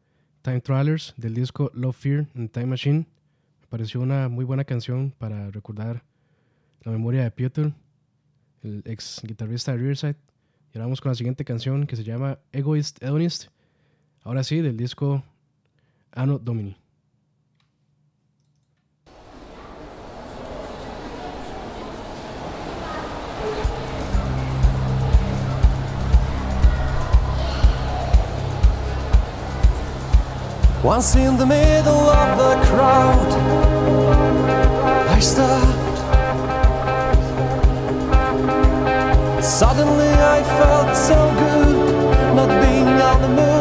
Time 0.44 0.61
Travelers 0.61 1.14
del 1.16 1.33
disco 1.33 1.70
Love 1.72 1.96
Fear 1.96 2.26
and 2.35 2.50
Time 2.50 2.66
Machine. 2.66 3.07
Me 3.62 3.66
pareció 3.70 4.02
una 4.02 4.28
muy 4.28 4.44
buena 4.44 4.64
canción 4.64 5.14
para 5.16 5.50
recordar 5.50 6.04
la 6.83 6.92
memoria 6.92 7.22
de 7.22 7.30
Peter, 7.30 7.72
el 8.62 8.83
ex 8.85 9.22
guitarrista 9.24 9.72
de 9.72 9.78
Riverside. 9.78 10.16
Y 10.70 10.76
ahora 10.76 10.85
vamos 10.85 11.00
con 11.00 11.12
la 11.12 11.14
siguiente 11.14 11.46
canción 11.46 11.87
que 11.87 11.96
se 11.96 12.04
llama 12.04 12.40
Egoist 12.52 13.02
Hedonist. 13.02 13.46
Ahora 14.22 14.44
sí, 14.44 14.61
del 14.61 14.76
disco 14.76 15.24
Anno 16.12 16.38
Domini. 16.38 16.76
Once 30.84 31.16
in 31.16 31.38
the 31.38 31.46
middle 31.46 32.10
of 32.10 32.36
the 32.36 32.62
crowd, 32.66 33.32
I 35.08 35.18
stopped. 35.18 35.96
Suddenly 39.42 40.08
I 40.08 40.42
felt 40.58 40.94
so 40.94 41.16
good 41.38 42.36
not 42.36 42.50
being 42.60 43.00
on 43.00 43.22
the 43.22 43.28
move, 43.28 43.53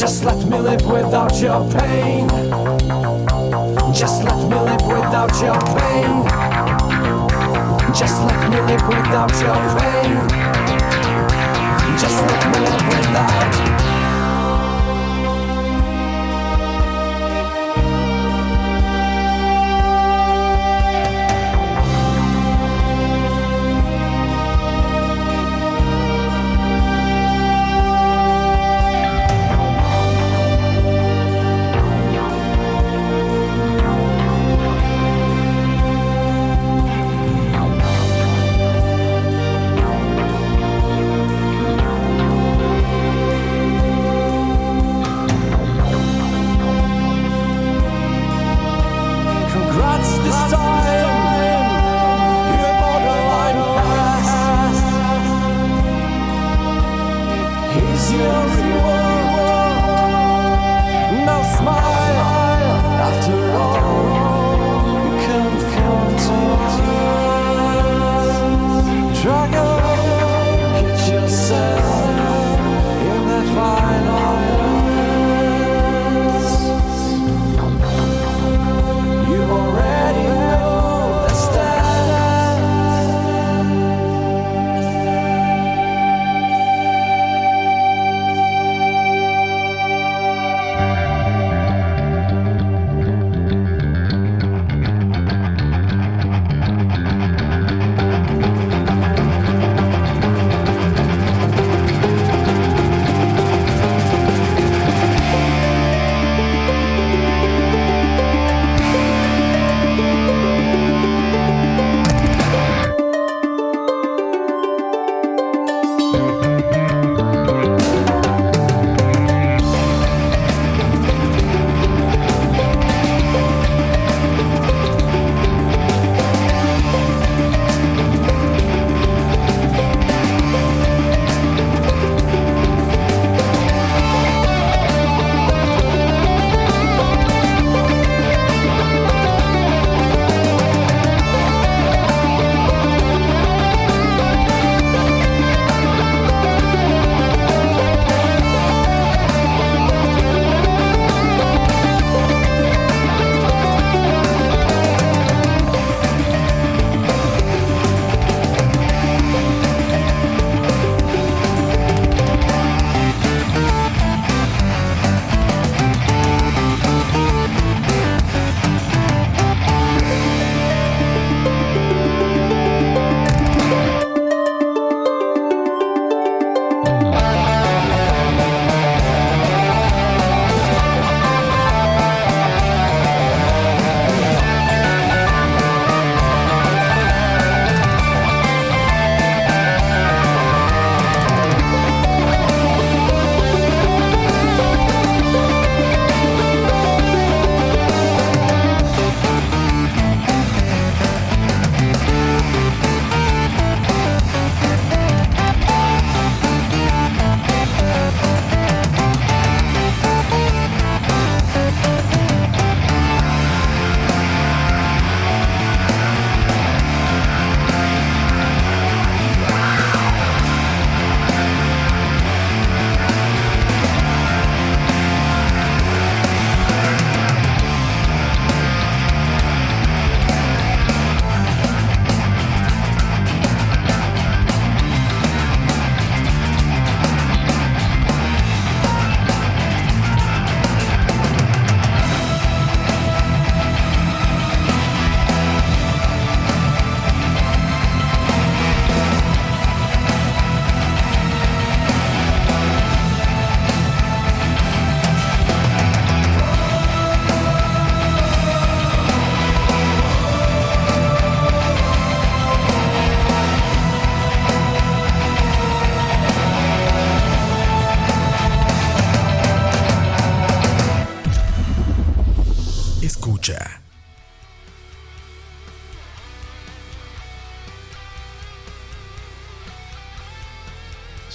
Just 0.00 0.24
let 0.24 0.38
me 0.48 0.58
live 0.58 0.80
without 0.86 1.38
your 1.42 1.70
pain. 1.72 2.26
Just 3.92 4.24
let 4.24 4.34
me 4.48 4.56
live 4.56 4.86
without 4.86 5.30
your 5.42 5.60
pain. 5.76 6.24
Just 7.92 8.22
let 8.22 8.50
me 8.50 8.60
live 8.62 8.88
without 8.88 9.30
your 9.42 9.60
pain. 9.78 10.16
Just 11.98 12.18
let 12.26 12.46
me 12.50 12.60
live 12.60 12.88
without. 12.88 13.89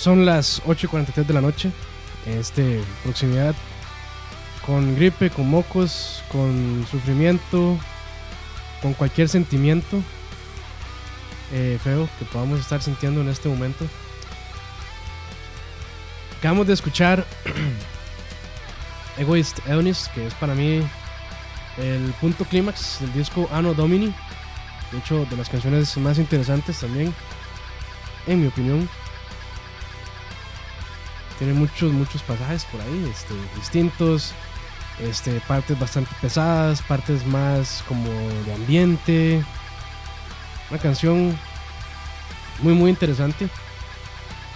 Son 0.06 0.24
las 0.24 0.62
8.43 0.66 1.26
de 1.26 1.34
la 1.34 1.42
noche. 1.42 1.72
En 2.28 2.38
este 2.38 2.84
proximidad. 3.02 3.56
Con 4.64 4.96
gripe, 4.96 5.32
con 5.32 5.50
mocos, 5.50 6.24
con 6.32 6.86
sufrimiento, 6.92 7.76
con 8.84 8.94
cualquier 8.94 9.30
sentimiento 9.30 10.04
eh, 11.52 11.80
feo 11.84 12.08
que 12.20 12.26
podamos 12.26 12.60
estar 12.60 12.84
sintiendo 12.84 13.22
en 13.22 13.30
este 13.30 13.50
momento. 13.50 13.84
Acabamos 16.38 16.68
de 16.68 16.74
escuchar 16.74 17.26
Egoist 19.18 19.58
Eonis, 19.68 20.08
que 20.14 20.28
es 20.28 20.36
para 20.36 20.54
mí 20.54 20.84
el 21.80 22.14
punto 22.22 22.46
clímax 22.46 23.00
del 23.02 23.14
disco 23.14 23.50
Anno 23.52 23.74
Domini. 23.74 24.14
De 24.92 25.00
hecho, 25.00 25.26
de 25.26 25.36
las 25.36 25.50
canciones 25.50 25.98
más 25.98 26.20
interesantes 26.20 26.80
también, 26.80 27.12
en 28.28 28.42
mi 28.42 28.48
opinión. 28.50 28.88
Tiene 31.38 31.54
muchos, 31.54 31.92
muchos 31.92 32.22
pasajes 32.24 32.66
por 32.66 32.82
ahí, 32.82 33.12
este, 33.12 33.34
distintos. 33.56 34.34
Este, 35.00 35.42
partes 35.42 35.78
bastante 35.78 36.12
pesadas, 36.22 36.82
partes 36.82 37.26
más 37.26 37.84
como 37.88 38.10
de 38.46 38.54
ambiente. 38.54 39.44
Una 40.70 40.80
canción 40.80 41.38
muy, 42.62 42.74
muy 42.74 42.90
interesante. 42.90 43.50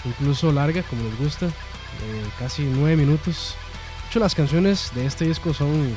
Incluso 0.05 0.51
larga, 0.51 0.81
como 0.83 1.03
les 1.03 1.19
gusta. 1.19 1.49
casi 2.37 2.63
nueve 2.63 2.95
minutos. 2.95 3.55
De 4.03 4.07
hecho, 4.09 4.19
las 4.19 4.33
canciones 4.33 4.91
de 4.95 5.05
este 5.05 5.25
disco 5.25 5.53
son 5.53 5.95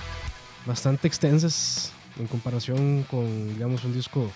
bastante 0.67 1.07
extensas 1.07 1.93
en 2.19 2.27
comparación 2.27 3.05
con, 3.05 3.55
digamos, 3.55 3.85
un 3.85 3.95
disco, 3.95 4.31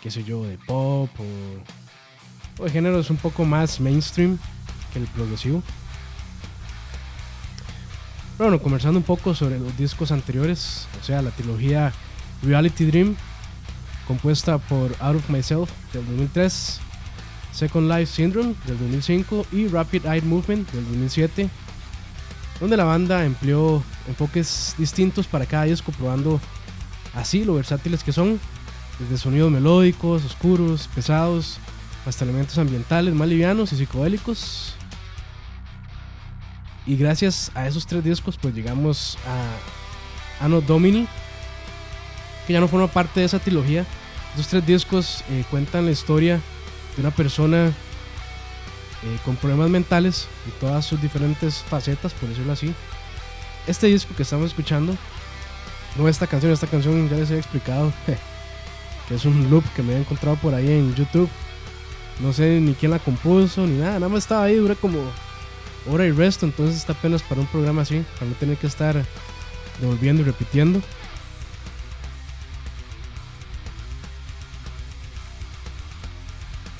qué 0.00 0.10
sé 0.10 0.22
yo, 0.22 0.44
de 0.44 0.56
pop 0.58 1.10
o, 1.18 2.62
o 2.62 2.64
de 2.64 2.70
géneros 2.70 3.10
un 3.10 3.16
poco 3.16 3.44
más 3.44 3.80
mainstream 3.80 4.38
el 4.94 5.06
progresivo. 5.08 5.62
Bueno, 8.38 8.60
conversando 8.60 8.98
un 8.98 9.04
poco 9.04 9.34
sobre 9.34 9.60
los 9.60 9.76
discos 9.76 10.10
anteriores, 10.10 10.88
o 11.00 11.04
sea, 11.04 11.22
la 11.22 11.30
trilogía 11.30 11.92
Reality 12.42 12.84
Dream, 12.84 13.14
compuesta 14.08 14.58
por 14.58 14.94
Out 15.00 15.16
of 15.16 15.30
Myself 15.30 15.70
del 15.92 16.04
2003, 16.06 16.80
Second 17.52 17.88
Life 17.88 18.06
Syndrome 18.06 18.54
del 18.66 18.78
2005 18.78 19.46
y 19.52 19.68
Rapid 19.68 20.06
Eye 20.06 20.22
Movement 20.22 20.68
del 20.72 20.84
2007, 20.84 21.48
donde 22.58 22.76
la 22.76 22.84
banda 22.84 23.24
empleó 23.24 23.84
enfoques 24.08 24.74
distintos 24.78 25.28
para 25.28 25.46
cada 25.46 25.64
disco, 25.64 25.92
probando 25.92 26.40
así 27.14 27.44
lo 27.44 27.54
versátiles 27.54 28.02
que 28.02 28.12
son, 28.12 28.40
desde 28.98 29.16
sonidos 29.16 29.52
melódicos, 29.52 30.24
oscuros, 30.24 30.88
pesados, 30.92 31.58
hasta 32.04 32.24
elementos 32.24 32.58
ambientales 32.58 33.14
más 33.14 33.28
livianos 33.28 33.72
y 33.72 33.76
psicodélicos. 33.76 34.74
Y 36.86 36.96
gracias 36.96 37.50
a 37.54 37.66
esos 37.66 37.86
tres 37.86 38.04
discos, 38.04 38.36
pues 38.36 38.54
llegamos 38.54 39.16
a 39.26 40.44
Anno 40.44 40.60
Domini, 40.60 41.08
que 42.46 42.52
ya 42.52 42.60
no 42.60 42.68
forma 42.68 42.88
parte 42.88 43.20
de 43.20 43.26
esa 43.26 43.38
trilogía. 43.38 43.86
Estos 44.30 44.48
tres 44.48 44.66
discos 44.66 45.24
eh, 45.30 45.44
cuentan 45.50 45.86
la 45.86 45.92
historia 45.92 46.40
de 46.96 47.00
una 47.00 47.10
persona 47.10 47.68
eh, 47.68 49.18
con 49.24 49.36
problemas 49.36 49.70
mentales 49.70 50.26
y 50.46 50.50
todas 50.60 50.84
sus 50.84 51.00
diferentes 51.00 51.56
facetas, 51.56 52.12
por 52.12 52.28
decirlo 52.28 52.52
así. 52.52 52.74
Este 53.66 53.86
disco 53.86 54.14
que 54.14 54.24
estamos 54.24 54.48
escuchando, 54.48 54.94
no 55.96 56.06
esta 56.06 56.26
canción, 56.26 56.52
esta 56.52 56.66
canción 56.66 57.08
ya 57.08 57.16
les 57.16 57.30
he 57.30 57.38
explicado, 57.38 57.94
que 59.08 59.14
es 59.14 59.24
un 59.24 59.48
loop 59.48 59.64
que 59.74 59.82
me 59.82 59.94
he 59.94 59.98
encontrado 60.00 60.36
por 60.36 60.54
ahí 60.54 60.70
en 60.70 60.94
YouTube. 60.94 61.30
No 62.20 62.32
sé 62.34 62.60
ni 62.60 62.74
quién 62.74 62.90
la 62.90 62.98
compuso 62.98 63.66
ni 63.66 63.78
nada, 63.78 63.94
nada 63.94 64.08
más 64.08 64.24
estaba 64.24 64.44
ahí, 64.44 64.56
dura 64.56 64.74
como 64.74 65.00
hora 65.90 66.06
y 66.06 66.12
resto, 66.12 66.46
entonces 66.46 66.76
está 66.76 66.92
apenas 66.92 67.22
para 67.22 67.40
un 67.40 67.46
programa 67.46 67.82
así, 67.82 68.04
para 68.18 68.30
no 68.30 68.36
tener 68.36 68.56
que 68.56 68.66
estar 68.66 69.04
devolviendo 69.80 70.22
y 70.22 70.24
repitiendo. 70.24 70.80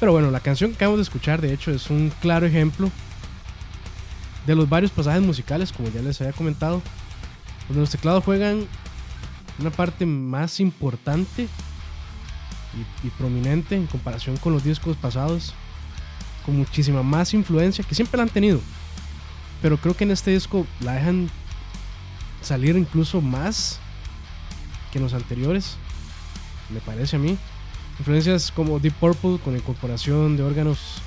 Pero 0.00 0.12
bueno, 0.12 0.30
la 0.30 0.40
canción 0.40 0.70
que 0.70 0.76
acabamos 0.76 0.98
de 0.98 1.04
escuchar, 1.04 1.40
de 1.40 1.52
hecho, 1.52 1.70
es 1.70 1.88
un 1.88 2.12
claro 2.20 2.46
ejemplo 2.46 2.90
de 4.46 4.54
los 4.54 4.68
varios 4.68 4.90
pasajes 4.90 5.22
musicales, 5.22 5.72
como 5.72 5.88
ya 5.88 6.02
les 6.02 6.20
había 6.20 6.32
comentado, 6.32 6.82
donde 7.68 7.80
los 7.80 7.90
teclados 7.90 8.22
juegan 8.24 8.66
una 9.58 9.70
parte 9.70 10.04
más 10.04 10.60
importante 10.60 11.48
y, 12.74 13.06
y 13.06 13.10
prominente 13.10 13.76
en 13.76 13.86
comparación 13.86 14.36
con 14.36 14.52
los 14.52 14.64
discos 14.64 14.96
pasados, 14.96 15.54
con 16.44 16.56
muchísima 16.56 17.02
más 17.02 17.32
influencia, 17.32 17.84
que 17.84 17.94
siempre 17.94 18.18
la 18.18 18.24
han 18.24 18.28
tenido, 18.28 18.60
pero 19.64 19.78
creo 19.78 19.96
que 19.96 20.04
en 20.04 20.10
este 20.10 20.30
disco 20.30 20.66
la 20.80 20.92
dejan 20.92 21.30
salir 22.42 22.76
incluso 22.76 23.22
más 23.22 23.80
que 24.92 24.98
en 24.98 25.04
los 25.04 25.14
anteriores, 25.14 25.78
me 26.68 26.80
parece 26.80 27.16
a 27.16 27.18
mí. 27.18 27.38
Influencias 27.98 28.52
como 28.52 28.78
Deep 28.78 28.92
Purple 28.92 29.38
con 29.42 29.56
incorporación 29.56 30.36
de 30.36 30.42
órganos 30.42 31.00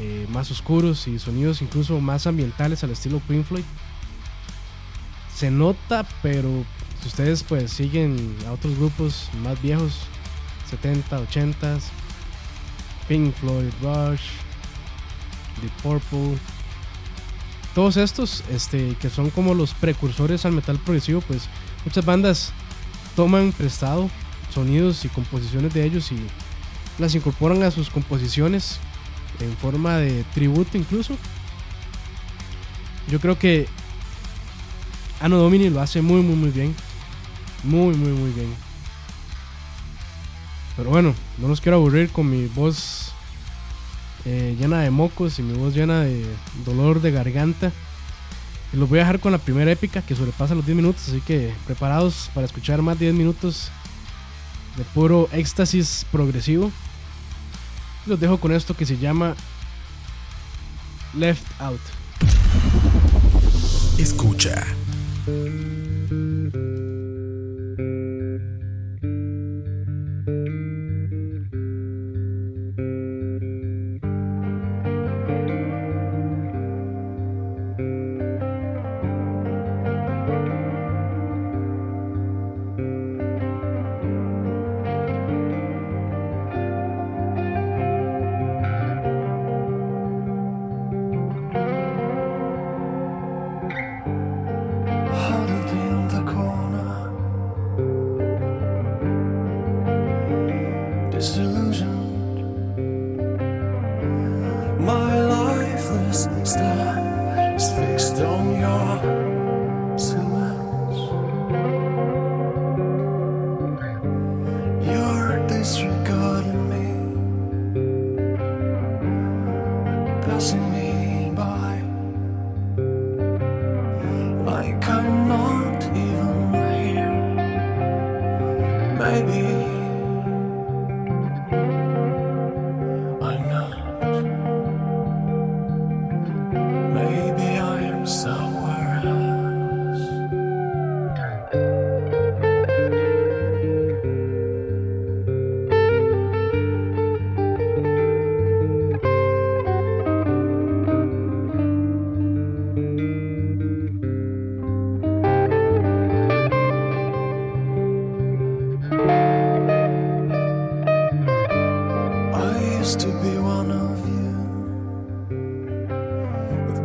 eh, 0.00 0.26
más 0.30 0.50
oscuros 0.50 1.06
y 1.06 1.20
sonidos 1.20 1.62
incluso 1.62 2.00
más 2.00 2.26
ambientales 2.26 2.82
al 2.82 2.90
estilo 2.90 3.20
Pink 3.28 3.44
Floyd. 3.44 3.62
Se 5.32 5.48
nota, 5.48 6.04
pero 6.20 6.64
si 7.00 7.06
ustedes 7.06 7.44
pues 7.44 7.70
siguen 7.70 8.36
a 8.48 8.50
otros 8.54 8.76
grupos 8.76 9.30
más 9.40 9.62
viejos, 9.62 10.00
70, 10.68 11.16
80, 11.16 11.78
Pink 13.06 13.32
Floyd, 13.36 13.70
Rush, 13.80 14.22
Deep 15.60 15.72
Purple, 15.80 16.40
todos 17.74 17.96
estos 17.96 18.44
este, 18.50 18.96
que 19.00 19.10
son 19.10 19.30
como 19.30 19.54
los 19.54 19.74
precursores 19.74 20.44
al 20.44 20.52
metal 20.52 20.78
progresivo, 20.78 21.20
pues 21.22 21.48
muchas 21.84 22.04
bandas 22.04 22.52
toman 23.16 23.52
prestado 23.52 24.10
sonidos 24.52 25.04
y 25.04 25.08
composiciones 25.08 25.72
de 25.72 25.84
ellos 25.84 26.12
y 26.12 26.16
las 26.98 27.14
incorporan 27.14 27.62
a 27.62 27.70
sus 27.70 27.90
composiciones 27.90 28.78
en 29.40 29.56
forma 29.56 29.96
de 29.96 30.24
tributo 30.34 30.76
incluso. 30.76 31.16
Yo 33.08 33.20
creo 33.20 33.38
que 33.38 33.66
Anno 35.20 35.38
Domini 35.38 35.70
lo 35.70 35.80
hace 35.80 36.02
muy 36.02 36.20
muy 36.20 36.36
muy 36.36 36.50
bien. 36.50 36.74
Muy 37.64 37.94
muy 37.94 38.10
muy 38.12 38.30
bien. 38.32 38.54
Pero 40.76 40.90
bueno, 40.90 41.14
no 41.38 41.48
los 41.48 41.60
quiero 41.60 41.76
aburrir 41.76 42.10
con 42.10 42.30
mi 42.30 42.46
voz 42.46 43.11
eh, 44.24 44.56
llena 44.58 44.80
de 44.80 44.90
mocos 44.90 45.38
y 45.38 45.42
mi 45.42 45.54
voz 45.54 45.74
llena 45.74 46.02
de 46.02 46.24
dolor 46.64 47.00
de 47.00 47.10
garganta. 47.10 47.72
Y 48.72 48.76
los 48.76 48.88
voy 48.88 48.98
a 48.98 49.02
dejar 49.02 49.20
con 49.20 49.32
la 49.32 49.38
primera 49.38 49.70
épica 49.70 50.02
que 50.02 50.14
sobrepasa 50.14 50.54
los 50.54 50.64
10 50.64 50.76
minutos, 50.76 51.08
así 51.08 51.20
que 51.20 51.52
preparados 51.66 52.30
para 52.34 52.46
escuchar 52.46 52.80
más 52.80 52.98
10 52.98 53.14
minutos 53.14 53.70
de 54.76 54.84
puro 54.84 55.28
éxtasis 55.32 56.06
progresivo. 56.10 56.72
Los 58.06 58.18
dejo 58.18 58.38
con 58.38 58.52
esto 58.52 58.74
que 58.74 58.86
se 58.86 58.98
llama 58.98 59.36
Left 61.14 61.44
Out. 61.60 61.80
Escucha. 63.98 64.64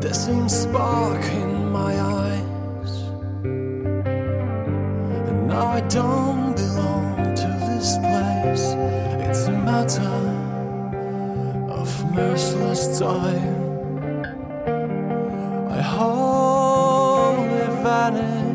The 0.07 0.13
seems 0.13 0.55
spark 0.55 1.21
in 1.33 1.69
my 1.69 1.99
eyes, 1.99 2.91
and 5.03 5.47
now 5.49 5.67
I 5.67 5.81
don't 5.81 6.55
belong 6.55 7.35
to 7.35 7.47
this 7.67 7.97
place. 7.97 8.73
It's 9.27 9.47
a 9.47 9.51
matter 9.51 10.17
of 11.69 11.89
merciless 12.13 12.97
time. 12.97 13.55
I 15.69 15.81
wholly 15.81 17.67
vanish. 17.83 18.46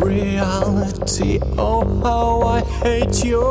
reality. 0.00 1.38
Oh, 1.58 1.84
how 2.02 2.42
I 2.42 2.60
hate 2.82 3.24
you. 3.24 3.49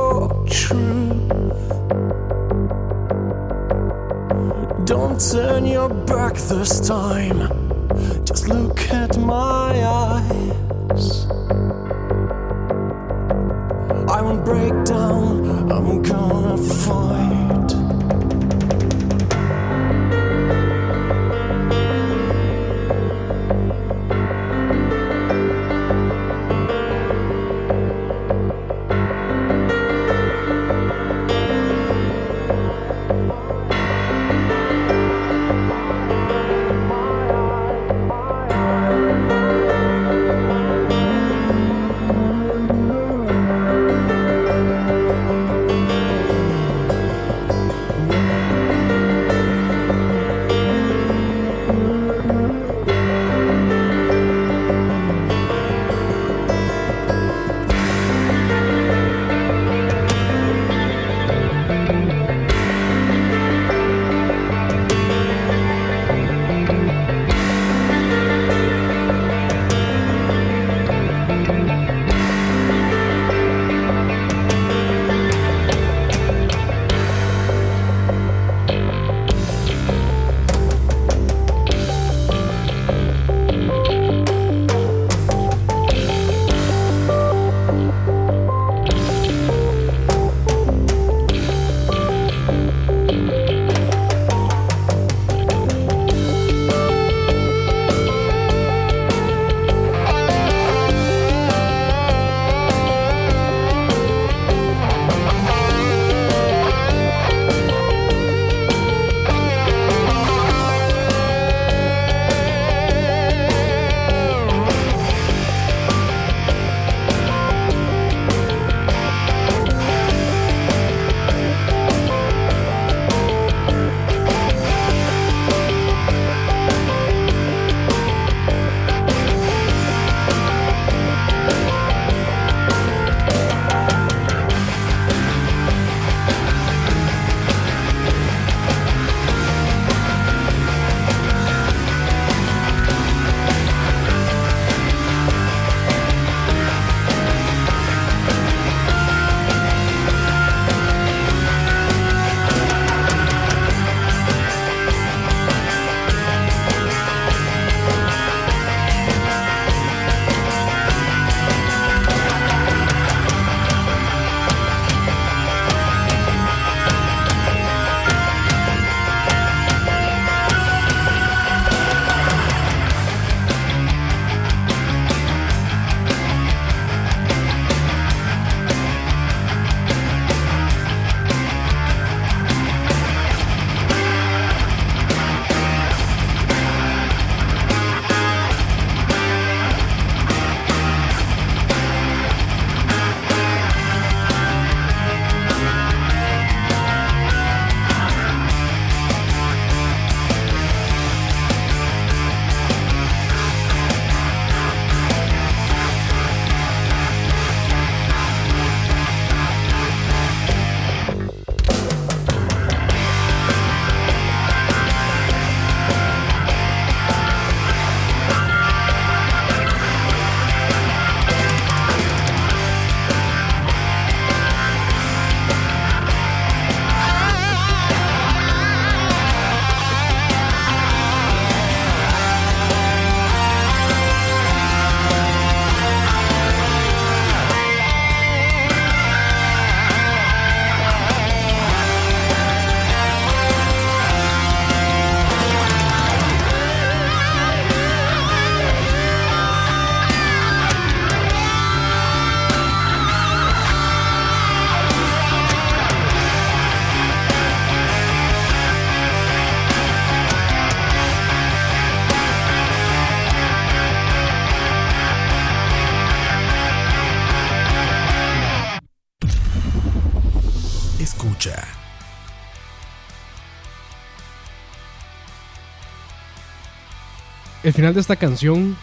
Final 277.79 277.93
de 277.93 278.01
esta 278.01 278.17
canción, 278.17 278.75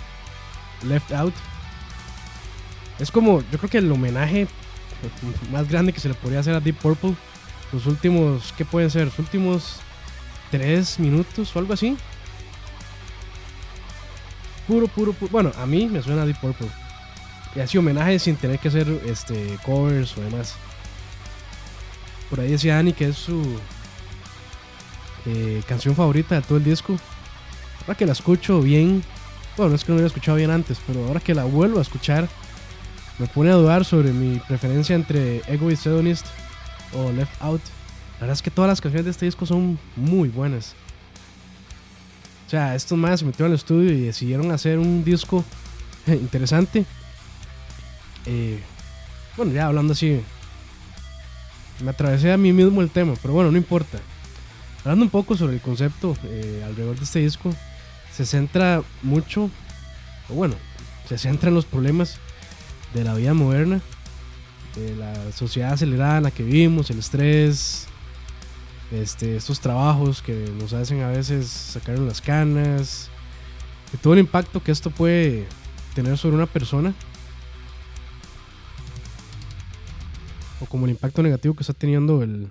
Left 0.83 1.13
Out, 1.13 1.35
es 2.99 3.11
como, 3.11 3.43
yo 3.53 3.59
creo 3.59 3.69
que 3.69 3.77
el 3.77 3.93
homenaje 3.93 4.49
más 5.53 5.69
grande 5.69 5.93
que 5.93 6.01
se 6.01 6.09
le 6.09 6.15
podría 6.15 6.41
hacer 6.41 6.55
a 6.55 6.61
Deep 6.61 6.79
Purple. 6.79 7.15
Los 7.75 7.85
últimos, 7.85 8.55
¿qué 8.57 8.65
pueden 8.65 8.91
ser? 8.91 9.05
Los 9.05 9.19
últimos 9.19 9.81
tres 10.51 10.99
minutos 10.99 11.55
o 11.55 11.59
algo 11.59 11.75
así. 11.75 11.95
Puro, 14.67 14.89
puro, 14.89 15.13
puro. 15.13 15.31
Bueno, 15.31 15.53
a 15.59 15.67
mí 15.67 15.89
me 15.89 16.01
suena 16.01 16.23
a 16.23 16.25
Deep 16.25 16.41
Purple. 16.41 16.69
Y 17.55 17.61
así 17.61 17.77
homenaje 17.77 18.19
sin 18.19 18.37
tener 18.37 18.59
que 18.59 18.69
hacer 18.69 18.89
este, 19.05 19.59
covers 19.63 20.17
o 20.17 20.23
demás. 20.23 20.55
Por 22.31 22.41
ahí 22.41 22.53
decía 22.53 22.77
Dani 22.77 22.95
que 22.95 23.09
es 23.09 23.17
su 23.17 23.59
eh, 25.27 25.63
canción 25.69 25.95
favorita 25.95 26.37
de 26.37 26.41
todo 26.41 26.57
el 26.57 26.65
disco. 26.65 26.97
Ahora 27.87 27.97
que 27.97 28.07
la 28.07 28.13
escucho 28.13 28.61
bien, 28.61 29.05
bueno, 29.57 29.71
no 29.71 29.77
es 29.77 29.85
que 29.85 29.93
no 29.93 30.01
la 30.01 30.07
escuchado 30.07 30.37
bien 30.37 30.51
antes, 30.51 30.79
pero 30.87 31.07
ahora 31.07 31.21
que 31.21 31.35
la 31.35 31.45
vuelvo 31.45 31.79
a 31.79 31.83
escuchar, 31.83 32.29
me 33.19 33.29
pone 33.29 33.51
a 33.51 33.55
dudar 33.55 33.85
sobre 33.85 34.13
mi 34.13 34.39
preferencia 34.41 34.97
entre 34.97 35.39
Egoist 35.47 35.87
Hedonist 35.87 36.27
o 36.93 37.13
Left 37.13 37.41
Out. 37.41 37.63
La 38.15 38.21
verdad 38.23 38.35
es 38.35 38.43
que 38.43 38.51
todas 38.51 38.69
las 38.69 38.81
canciones 38.81 39.05
de 39.05 39.13
este 39.13 39.27
disco 39.27 39.47
son 39.47 39.79
muy 39.95 40.29
buenas. 40.29 40.75
O 42.47 42.51
sea, 42.51 42.75
estos 42.75 42.99
más 42.99 43.21
se 43.21 43.27
metieron 43.27 43.53
al 43.53 43.57
estudio 43.57 43.93
y 43.93 44.01
decidieron 44.03 44.51
hacer 44.51 44.79
un 44.79 45.05
disco 45.05 45.45
interesante. 46.07 46.85
Eh, 48.27 48.61
bueno, 49.37 49.53
ya 49.53 49.67
hablando 49.67 49.93
así, 49.93 50.21
me 51.85 51.91
atravesé 51.91 52.33
a 52.33 52.37
mí 52.37 52.53
mismo 52.53 52.83
el 52.83 52.91
tema, 52.91 53.15
pero 53.23 53.35
bueno, 53.35 53.51
no 53.51 53.57
importa. 53.57 53.99
Hablando 54.81 55.05
un 55.05 55.11
poco 55.11 55.37
sobre 55.37 55.55
el 55.55 55.61
concepto 55.61 56.17
eh, 56.25 56.63
alrededor 56.65 56.97
de 56.97 57.05
este 57.05 57.21
disco, 57.21 57.55
se 58.17 58.25
centra 58.25 58.83
mucho, 59.03 59.51
o 60.31 60.35
bueno, 60.35 60.55
se 61.07 61.19
centra 61.19 61.51
en 61.51 61.55
los 61.55 61.67
problemas 61.67 62.17
de 62.95 63.05
la 63.05 63.13
vida 63.13 63.35
moderna, 63.35 63.83
de 64.75 64.97
la 64.97 65.33
sociedad 65.33 65.75
acelerada 65.75 66.17
en 66.17 66.23
la 66.23 66.31
que 66.31 66.43
vivimos, 66.43 66.89
el 66.89 66.99
estrés, 66.99 67.87
este, 68.91 69.37
estos 69.37 69.61
trabajos 69.61 70.23
que 70.23 70.51
nos 70.59 70.73
hacen 70.73 71.03
a 71.03 71.09
veces 71.09 71.47
sacar 71.47 71.99
las 71.99 72.23
canas, 72.23 73.11
y 73.93 73.99
todo 73.99 74.15
el 74.15 74.21
impacto 74.21 74.63
que 74.63 74.73
esto 74.73 74.89
puede 74.89 75.47
tener 75.95 76.17
sobre 76.17 76.37
una 76.37 76.47
persona. 76.47 76.95
O 80.63 80.65
como 80.65 80.87
el 80.87 80.93
impacto 80.93 81.23
negativo 81.23 81.55
que 81.55 81.65
está 81.65 81.75
teniendo 81.75 82.23
el, 82.23 82.51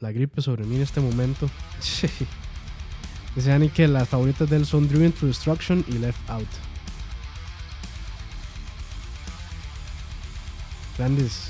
la 0.00 0.10
gripe 0.10 0.40
sobre 0.40 0.64
mí 0.64 0.76
en 0.76 0.82
este 0.82 1.02
momento. 1.02 1.50
Dice 3.36 3.52
Annie 3.52 3.68
que 3.68 3.86
las 3.86 4.08
favoritas 4.08 4.48
de 4.48 4.56
él 4.56 4.66
son 4.66 4.88
Driven 4.88 5.12
to 5.12 5.26
Destruction 5.26 5.84
y 5.88 5.98
Left 5.98 6.30
Out. 6.30 6.48
Grandes, 10.96 11.48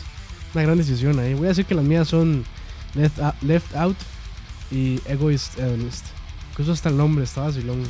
una 0.54 0.64
gran 0.64 0.78
decisión 0.78 1.18
ahí. 1.20 1.34
Voy 1.34 1.46
a 1.46 1.50
decir 1.50 1.64
que 1.64 1.74
las 1.74 1.84
mías 1.84 2.08
son 2.08 2.44
Left, 2.94 3.18
Out- 3.20 3.42
Left 3.42 3.74
Out 3.76 3.96
y 4.72 5.00
Egoist 5.06 5.58
Hedonist. 5.58 6.06
Incluso 6.50 6.72
hasta 6.72 6.88
el 6.88 6.96
nombre 6.96 7.22
estaba 7.24 7.46
vacilón. 7.48 7.84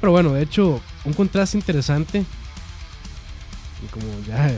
Pero 0.00 0.10
bueno, 0.12 0.32
de 0.32 0.42
hecho, 0.42 0.80
un 1.04 1.12
contraste 1.12 1.56
interesante. 1.58 2.24
Y 3.84 3.86
como 3.92 4.06
ya 4.26 4.50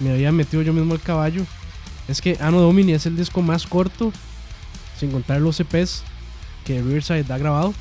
me 0.00 0.10
había 0.10 0.30
metido 0.32 0.62
yo 0.62 0.72
mismo 0.74 0.92
al 0.92 1.00
caballo, 1.00 1.46
es 2.06 2.20
que 2.20 2.36
Anno 2.40 2.60
Domini 2.60 2.92
es 2.92 3.06
el 3.06 3.16
disco 3.16 3.40
más 3.40 3.66
corto, 3.66 4.12
sin 4.98 5.10
contar 5.10 5.40
los 5.40 5.58
EPs 5.60 6.02
que 6.68 6.82
Riverside 6.82 7.24
ha 7.32 7.38
grabado. 7.38 7.72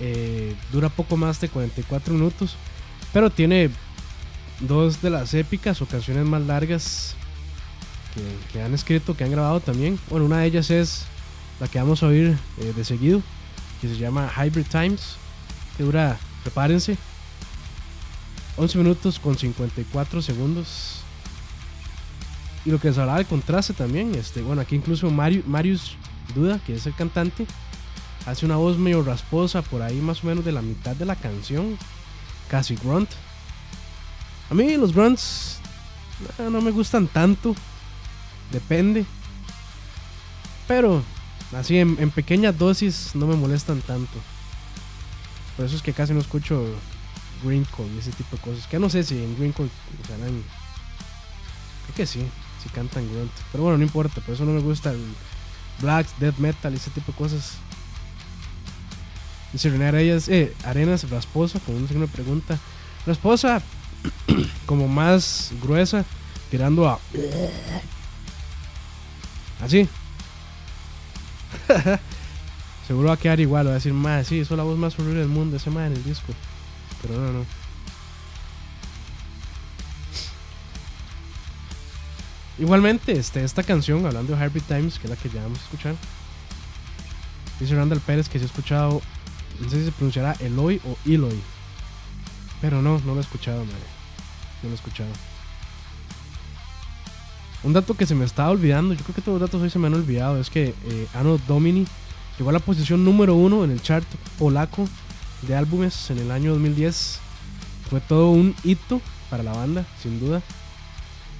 Eh, 0.00 0.56
dura 0.72 0.88
poco 0.88 1.16
más 1.18 1.38
de 1.40 1.48
44 1.50 2.14
minutos, 2.14 2.56
pero 3.12 3.28
tiene 3.30 3.70
dos 4.60 5.02
de 5.02 5.10
las 5.10 5.34
épicas 5.34 5.80
o 5.82 5.86
canciones 5.86 6.24
más 6.24 6.40
largas 6.42 7.14
que, 8.52 8.62
han 8.62 8.72
escrito, 8.72 9.14
que 9.14 9.24
han 9.24 9.30
grabado 9.30 9.60
también. 9.60 9.98
Bueno, 10.08 10.24
una 10.24 10.38
de 10.38 10.46
ellas 10.46 10.70
es 10.70 11.04
la 11.60 11.68
que 11.68 11.78
vamos 11.78 12.02
a 12.02 12.06
oír 12.06 12.36
eh, 12.58 12.72
de 12.74 12.84
seguido, 12.84 13.22
que 13.82 13.88
se 13.88 13.96
llama 13.98 14.32
Hybrid 14.34 14.66
Times, 14.66 15.16
que 15.76 15.82
dura, 15.82 16.18
prepárense, 16.42 16.96
11 18.56 18.78
minutos 18.78 19.18
con 19.18 19.36
54 19.36 20.22
segundos. 20.22 21.00
Y 22.64 22.70
lo 22.70 22.78
que 22.80 22.88
les 22.88 22.96
hablaba 22.98 23.18
del 23.18 23.26
contraste 23.26 23.74
también, 23.74 24.14
este, 24.14 24.40
bueno, 24.40 24.62
aquí 24.62 24.76
incluso 24.76 25.10
Mario- 25.10 25.42
Marius 25.46 25.96
Duda, 26.34 26.60
que 26.64 26.74
es 26.74 26.86
el 26.86 26.94
cantante, 26.94 27.46
hace 28.26 28.46
una 28.46 28.56
voz 28.56 28.78
medio 28.78 29.02
rasposa 29.02 29.62
por 29.62 29.82
ahí 29.82 30.00
más 30.00 30.22
o 30.22 30.26
menos 30.26 30.44
de 30.44 30.52
la 30.52 30.62
mitad 30.62 30.96
de 30.96 31.04
la 31.04 31.16
canción, 31.16 31.78
casi 32.48 32.76
grunt. 32.76 33.10
A 34.50 34.54
mí 34.54 34.76
los 34.76 34.92
grunts 34.92 35.58
eh, 36.38 36.48
no 36.50 36.60
me 36.60 36.70
gustan 36.70 37.06
tanto, 37.06 37.54
depende. 38.50 39.04
Pero 40.68 41.02
así 41.56 41.78
en, 41.78 41.96
en 41.98 42.10
pequeñas 42.10 42.58
dosis 42.58 43.10
no 43.14 43.26
me 43.26 43.36
molestan 43.36 43.80
tanto. 43.80 44.18
Por 45.56 45.66
eso 45.66 45.76
es 45.76 45.82
que 45.82 45.92
casi 45.92 46.12
no 46.12 46.20
escucho 46.20 46.64
Greencore 47.42 47.88
y 47.94 47.98
ese 47.98 48.12
tipo 48.12 48.36
de 48.36 48.42
cosas. 48.42 48.66
Que 48.66 48.78
no 48.78 48.88
sé 48.88 49.02
si 49.02 49.22
en 49.22 49.36
Greencore 49.36 49.68
usarán. 50.02 50.42
Creo 51.84 51.96
que 51.96 52.06
sí, 52.06 52.24
si 52.62 52.68
cantan 52.70 53.08
grunt. 53.12 53.32
Pero 53.50 53.64
bueno, 53.64 53.78
no 53.78 53.84
importa, 53.84 54.20
por 54.20 54.34
eso 54.34 54.44
no 54.44 54.52
me 54.52 54.60
gusta 54.60 54.92
black, 55.80 56.06
death 56.18 56.38
metal 56.38 56.72
y 56.72 56.76
ese 56.76 56.90
tipo 56.90 57.12
de 57.12 57.18
cosas. 57.18 57.54
Dice 59.52 59.70
René 59.70 59.86
Arenas, 59.86 60.28
eh, 60.28 60.54
Arenas 60.64 61.08
rasposa, 61.10 61.60
como 61.60 61.78
un 61.78 61.88
signo 61.88 62.06
de 62.06 62.12
pregunta. 62.12 62.58
Rasposa, 63.06 63.62
como 64.66 64.88
más 64.88 65.52
gruesa, 65.62 66.04
tirando 66.50 66.88
a. 66.88 66.98
Así. 69.62 69.88
Seguro 72.86 73.08
va 73.08 73.14
a 73.14 73.18
quedar 73.18 73.40
igual, 73.40 73.66
va 73.66 73.72
a 73.72 73.74
decir, 73.74 73.92
más 73.92 74.26
sí, 74.26 74.40
es 74.40 74.50
la 74.50 74.64
voz 74.64 74.76
más 74.76 74.98
horrible 74.98 75.20
del 75.20 75.28
mundo, 75.28 75.56
ese 75.56 75.70
más 75.70 75.86
en 75.86 75.92
el 75.92 76.04
disco. 76.04 76.32
Pero 77.00 77.18
no, 77.18 77.32
no. 77.32 77.46
Igualmente, 82.62 83.10
este, 83.10 83.42
esta 83.42 83.64
canción, 83.64 84.06
hablando 84.06 84.36
de 84.36 84.46
Hybrid 84.46 84.62
Times, 84.62 85.00
que 85.00 85.08
es 85.08 85.10
la 85.10 85.16
que 85.16 85.28
ya 85.28 85.42
vamos 85.42 85.58
a 85.58 85.62
escuchar, 85.62 85.96
dice 87.58 87.74
Randall 87.74 87.98
Pérez 87.98 88.28
que 88.28 88.38
se 88.38 88.44
ha 88.44 88.46
escuchado, 88.46 89.02
no 89.60 89.68
sé 89.68 89.80
si 89.80 89.86
se 89.86 89.90
pronunciará 89.90 90.36
Eloy 90.38 90.80
o 90.84 90.96
Eloy, 91.04 91.40
pero 92.60 92.80
no, 92.80 93.00
no 93.00 93.14
lo 93.14 93.18
he 93.18 93.20
escuchado, 93.20 93.64
madre. 93.64 93.80
No 94.62 94.68
lo 94.68 94.70
he 94.70 94.76
escuchado. 94.76 95.10
Un 97.64 97.72
dato 97.72 97.94
que 97.94 98.06
se 98.06 98.14
me 98.14 98.24
estaba 98.24 98.50
olvidando, 98.50 98.94
yo 98.94 99.02
creo 99.02 99.16
que 99.16 99.22
todos 99.22 99.40
los 99.40 99.50
datos 99.50 99.60
hoy 99.60 99.68
se 99.68 99.80
me 99.80 99.88
han 99.88 99.94
olvidado, 99.94 100.38
es 100.38 100.48
que 100.48 100.72
eh, 100.84 101.08
Anno 101.14 101.38
Domini 101.48 101.84
llegó 102.38 102.50
a 102.50 102.52
la 102.52 102.60
posición 102.60 103.04
número 103.04 103.34
uno 103.34 103.64
en 103.64 103.72
el 103.72 103.82
chart 103.82 104.06
polaco 104.38 104.88
de 105.48 105.56
álbumes 105.56 106.12
en 106.12 106.18
el 106.18 106.30
año 106.30 106.52
2010. 106.52 107.18
Fue 107.90 108.00
todo 108.00 108.30
un 108.30 108.54
hito 108.62 109.00
para 109.30 109.42
la 109.42 109.52
banda, 109.52 109.84
sin 110.00 110.20
duda. 110.20 110.42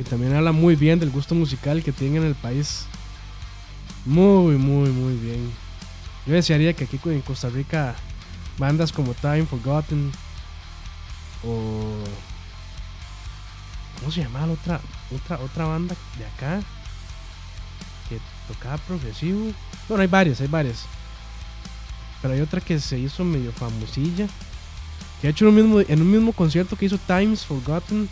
Y 0.03 0.05
también 0.05 0.35
habla 0.35 0.51
muy 0.51 0.75
bien 0.75 0.99
del 0.99 1.11
gusto 1.11 1.33
musical 1.37 1.81
que 1.85 1.93
tienen 1.93 2.23
en 2.23 2.29
el 2.29 2.35
país. 2.35 2.87
Muy, 4.05 4.57
muy, 4.57 4.91
muy 4.91 5.15
bien. 5.15 5.53
Yo 6.27 6.35
desearía 6.35 6.73
que 6.73 6.85
aquí 6.85 6.99
en 7.05 7.21
Costa 7.21 7.49
Rica 7.49 7.95
bandas 8.59 8.91
como 8.91 9.15
Time 9.15 9.47
Forgotten 9.47 10.11
o 11.47 11.95
¿cómo 14.01 14.11
se 14.11 14.23
llama 14.23 14.45
la 14.45 14.53
otra 14.53 14.81
otra 15.15 15.39
otra 15.39 15.67
banda 15.67 15.95
de 16.19 16.27
acá 16.27 16.61
que 18.09 18.19
tocaba 18.53 18.79
progresivo? 18.79 19.53
Bueno, 19.89 20.03
hay 20.03 20.09
varias, 20.09 20.41
hay 20.41 20.49
varias. 20.49 20.85
Pero 22.21 22.35
hay 22.35 22.41
otra 22.41 22.61
que 22.61 22.81
se 22.81 22.99
hizo 22.99 23.23
medio 23.23 23.53
famosilla. 23.53 24.27
Que 25.21 25.29
ha 25.29 25.31
hecho 25.31 25.47
en 25.47 25.51
un 25.51 25.55
mismo, 25.55 25.81
en 25.81 26.03
un 26.03 26.11
mismo 26.11 26.33
concierto 26.33 26.75
que 26.75 26.87
hizo 26.87 26.99
Times 26.99 27.47
Forgotten. 27.47 28.09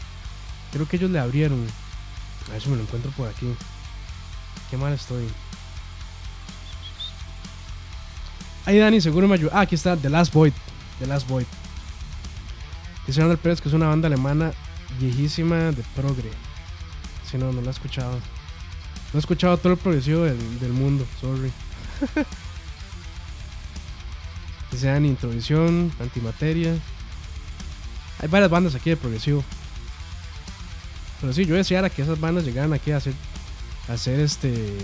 Creo 0.70 0.86
que 0.86 0.96
ellos 0.96 1.10
le 1.10 1.18
abrieron. 1.18 1.66
A 2.50 2.54
ver 2.54 2.62
si 2.62 2.68
me 2.68 2.76
lo 2.76 2.82
encuentro 2.82 3.10
por 3.12 3.28
aquí. 3.28 3.46
Qué 4.70 4.76
mal 4.76 4.92
estoy. 4.92 5.26
Ahí 8.66 8.78
Dani, 8.78 9.00
seguro 9.00 9.26
me 9.28 9.34
ayuda. 9.34 9.52
Ah, 9.54 9.60
aquí 9.60 9.76
está, 9.76 9.96
The 9.96 10.10
Last 10.10 10.34
Void. 10.34 10.52
The 10.98 11.06
Last 11.06 11.28
Void. 11.28 11.46
Dice 13.06 13.20
Randall 13.20 13.38
Pérez 13.38 13.60
que 13.60 13.68
es 13.68 13.74
una 13.74 13.88
banda 13.88 14.08
alemana 14.08 14.52
viejísima 14.98 15.72
de 15.72 15.82
progre. 15.94 16.30
Si 17.28 17.38
no, 17.38 17.52
no 17.52 17.60
la 17.60 17.68
he 17.68 17.70
escuchado. 17.70 18.12
No 18.12 18.20
he 19.14 19.18
escuchado 19.18 19.56
todo 19.56 19.72
el 19.72 19.78
progresivo 19.78 20.22
del, 20.22 20.72
mundo, 20.72 21.06
sorry. 21.20 21.52
Dice 24.70 24.86
Dani, 24.86 25.08
Introvisión, 25.08 25.92
Antimateria. 25.98 26.76
Hay 28.20 28.28
varias 28.28 28.50
bandas 28.50 28.74
aquí 28.74 28.90
de 28.90 28.96
progresivo. 28.96 29.42
Pero 31.20 31.32
sí, 31.32 31.44
yo 31.44 31.54
deseara 31.54 31.90
que 31.90 32.02
esas 32.02 32.18
bandas 32.18 32.44
llegaran 32.44 32.72
aquí 32.72 32.92
a 32.92 32.96
hacer, 32.96 33.14
hacer 33.88 34.20
este 34.20 34.78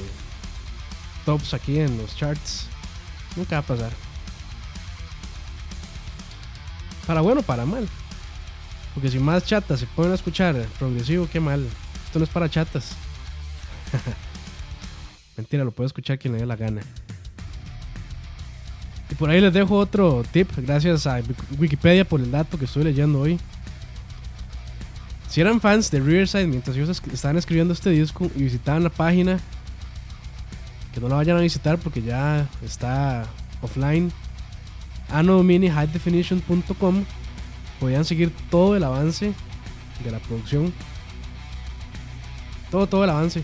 tops 1.24 1.54
aquí 1.54 1.78
en 1.78 1.96
los 1.98 2.14
charts. 2.16 2.66
Nunca 3.36 3.56
va 3.56 3.60
a 3.60 3.62
pasar. 3.62 3.92
Para 7.06 7.20
bueno, 7.20 7.42
para 7.42 7.64
mal. 7.64 7.88
Porque 8.94 9.10
si 9.10 9.18
más 9.18 9.44
chatas 9.44 9.80
se 9.80 9.86
pueden 9.86 10.12
escuchar 10.12 10.56
progresivo, 10.78 11.28
qué 11.30 11.40
mal. 11.40 11.66
Esto 12.06 12.18
no 12.18 12.24
es 12.24 12.30
para 12.30 12.48
chatas. 12.48 12.92
Mentira, 15.36 15.64
lo 15.64 15.70
puede 15.70 15.86
escuchar 15.86 16.18
quien 16.18 16.32
le 16.32 16.40
dé 16.40 16.46
la 16.46 16.56
gana. 16.56 16.80
Y 19.10 19.14
por 19.14 19.30
ahí 19.30 19.40
les 19.40 19.52
dejo 19.52 19.76
otro 19.76 20.24
tip, 20.32 20.50
gracias 20.56 21.06
a 21.06 21.20
Wikipedia 21.58 22.04
por 22.04 22.20
el 22.20 22.30
dato 22.30 22.58
que 22.58 22.64
estoy 22.64 22.84
leyendo 22.84 23.20
hoy. 23.20 23.38
Si 25.28 25.40
eran 25.40 25.60
fans 25.60 25.90
de 25.90 26.00
Riverside 26.00 26.46
mientras 26.46 26.76
ellos 26.76 26.88
es- 26.88 27.02
estaban 27.12 27.36
escribiendo 27.36 27.74
este 27.74 27.90
disco 27.90 28.30
y 28.36 28.44
visitaban 28.44 28.82
la 28.84 28.90
página, 28.90 29.38
que 30.94 31.00
no 31.00 31.08
la 31.08 31.16
vayan 31.16 31.36
a 31.36 31.40
visitar 31.40 31.78
porque 31.78 32.00
ya 32.02 32.48
está 32.64 33.26
offline, 33.60 34.10
anodomini-highdefinition.com. 35.12 37.04
podían 37.80 38.04
seguir 38.06 38.32
todo 38.50 38.74
el 38.76 38.84
avance 38.84 39.34
de 40.02 40.10
la 40.10 40.18
producción. 40.18 40.72
Todo, 42.70 42.86
todo 42.86 43.04
el 43.04 43.10
avance. 43.10 43.42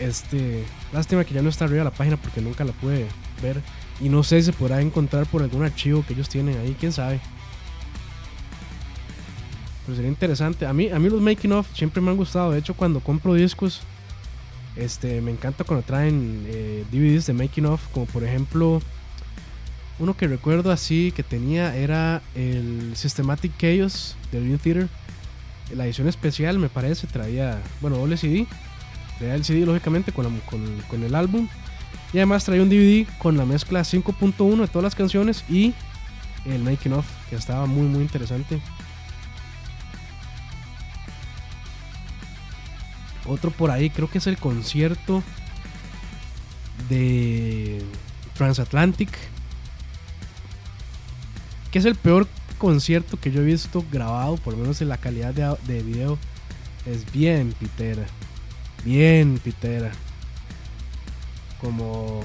Este, 0.00 0.64
lástima 0.92 1.24
que 1.24 1.32
ya 1.34 1.42
no 1.42 1.48
está 1.48 1.66
arriba 1.66 1.84
la 1.84 1.92
página 1.92 2.16
porque 2.16 2.40
nunca 2.40 2.64
la 2.64 2.72
pude 2.72 3.06
ver. 3.40 3.62
Y 4.00 4.08
no 4.08 4.24
sé 4.24 4.40
si 4.40 4.46
se 4.46 4.52
podrá 4.52 4.80
encontrar 4.80 5.26
por 5.26 5.42
algún 5.42 5.62
archivo 5.62 6.04
que 6.04 6.14
ellos 6.14 6.28
tienen 6.28 6.58
ahí, 6.58 6.76
quién 6.78 6.92
sabe. 6.92 7.20
Pero 9.84 9.96
sería 9.96 10.10
interesante. 10.10 10.66
A 10.66 10.72
mí, 10.72 10.88
a 10.88 10.98
mí 10.98 11.08
los 11.10 11.20
making 11.20 11.52
of 11.52 11.66
siempre 11.74 12.00
me 12.00 12.10
han 12.10 12.16
gustado. 12.16 12.52
De 12.52 12.58
hecho, 12.58 12.74
cuando 12.74 13.00
compro 13.00 13.34
discos, 13.34 13.80
este, 14.76 15.20
me 15.20 15.30
encanta 15.30 15.64
cuando 15.64 15.84
traen 15.84 16.44
eh, 16.48 16.84
DVDs 16.90 17.26
de 17.26 17.32
making 17.34 17.66
of. 17.66 17.86
Como 17.92 18.06
por 18.06 18.24
ejemplo, 18.24 18.80
uno 19.98 20.16
que 20.16 20.26
recuerdo 20.26 20.72
así 20.72 21.12
que 21.14 21.22
tenía 21.22 21.76
era 21.76 22.22
el 22.34 22.92
Systematic 22.96 23.52
Chaos 23.58 24.16
de 24.32 24.40
Dream 24.40 24.58
Theater. 24.58 24.88
La 25.74 25.84
edición 25.86 26.08
especial, 26.08 26.58
me 26.58 26.68
parece, 26.68 27.06
traía, 27.06 27.60
bueno, 27.80 27.96
doble 27.96 28.16
CD. 28.16 28.46
Traía 29.18 29.34
el 29.34 29.44
CD, 29.44 29.64
lógicamente, 29.66 30.12
con, 30.12 30.40
con- 30.40 30.82
con 30.88 31.02
el 31.04 31.14
álbum. 31.14 31.48
Y 32.12 32.18
además 32.18 32.44
traía 32.44 32.62
un 32.62 32.68
DVD 32.68 33.06
con 33.18 33.36
la 33.36 33.44
mezcla 33.44 33.80
5.1 33.80 34.60
de 34.60 34.68
todas 34.68 34.82
las 34.84 34.94
canciones 34.94 35.44
y 35.48 35.74
el 36.46 36.62
making 36.62 36.92
of, 36.92 37.06
que 37.28 37.36
estaba 37.36 37.66
muy, 37.66 37.86
muy 37.86 38.02
interesante. 38.02 38.60
Otro 43.26 43.50
por 43.50 43.70
ahí, 43.70 43.90
creo 43.90 44.10
que 44.10 44.18
es 44.18 44.26
el 44.26 44.36
concierto 44.36 45.22
de 46.88 47.82
Transatlantic. 48.34 49.10
Que 51.70 51.78
es 51.78 51.84
el 51.84 51.94
peor 51.94 52.28
concierto 52.58 53.18
que 53.18 53.30
yo 53.30 53.42
he 53.42 53.44
visto 53.44 53.84
grabado, 53.90 54.36
por 54.36 54.54
lo 54.54 54.60
menos 54.60 54.80
en 54.80 54.88
la 54.88 54.98
calidad 54.98 55.34
de, 55.34 55.56
de 55.72 55.82
video. 55.82 56.18
Es 56.86 57.10
bien 57.12 57.52
pitera. 57.58 58.04
Bien 58.84 59.40
pitera. 59.42 59.90
Como, 61.60 62.22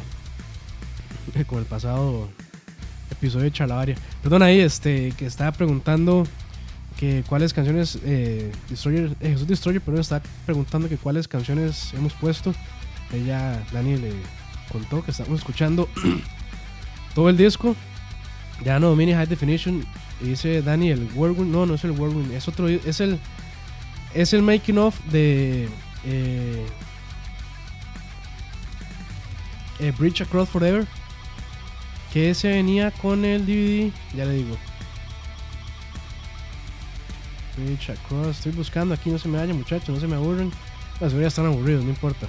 como 1.48 1.60
el 1.60 1.66
pasado 1.66 2.30
episodio 3.10 3.46
de 3.46 3.52
Chalabaria. 3.52 3.96
Perdón 4.22 4.44
ahí, 4.44 4.60
este, 4.60 5.12
que 5.12 5.26
estaba 5.26 5.52
preguntando 5.52 6.26
que 7.00 7.24
cuáles 7.28 7.54
canciones 7.54 7.98
eh, 8.04 8.52
Destroyer, 8.70 9.16
eh, 9.22 9.30
Jesús 9.30 9.48
Destroyer, 9.48 9.82
pero 9.82 10.02
está 10.02 10.22
preguntando 10.46 10.90
que 10.90 10.98
cuáles 10.98 11.30
canciones 11.30 11.94
hemos 11.94 12.12
puesto. 12.14 12.54
Ella, 13.14 13.64
Dani 13.72 13.96
le 13.96 14.12
contó 14.70 15.02
que 15.04 15.12
estamos 15.12 15.40
escuchando 15.40 15.88
todo 17.16 17.30
el 17.30 17.38
disco. 17.38 17.74
Ya 18.66 18.82
no 18.82 18.94
Mini 18.98 19.14
High 19.14 19.28
Definition. 19.28 19.86
Y 20.22 20.26
dice 20.32 20.62
Dani 20.62 20.90
el 20.92 21.08
Whirlwind. 21.16 21.50
No, 21.50 21.66
no 21.66 21.76
es 21.76 21.84
el 21.86 21.92
Whirlwind, 21.92 22.34
es 22.34 22.50
otro. 22.50 22.68
Es 22.68 23.00
el. 23.00 23.18
Es 24.14 24.34
el 24.34 24.42
making 24.42 24.78
of 24.78 25.00
de. 25.10 25.70
eh, 26.06 26.66
eh, 29.80 29.94
Bridge 29.98 30.22
Across 30.22 30.50
Forever. 30.50 30.86
Que 32.12 32.32
ese 32.32 32.50
venía 32.50 32.92
con 32.92 33.24
el 33.24 33.46
DVD. 33.46 33.94
Ya 34.18 34.26
le 34.26 34.34
digo. 34.34 34.58
Estoy 38.30 38.52
buscando 38.54 38.94
aquí, 38.94 39.10
no 39.10 39.20
se 39.20 39.28
me 39.28 39.38
vayan, 39.38 39.58
muchachos, 39.58 39.90
no 39.90 40.00
se 40.00 40.08
me 40.08 40.16
aburren. 40.16 40.52
Las 41.00 41.14
ya 41.14 41.28
están 41.28 41.46
aburridos, 41.46 41.84
no 41.84 41.90
importa. 41.90 42.28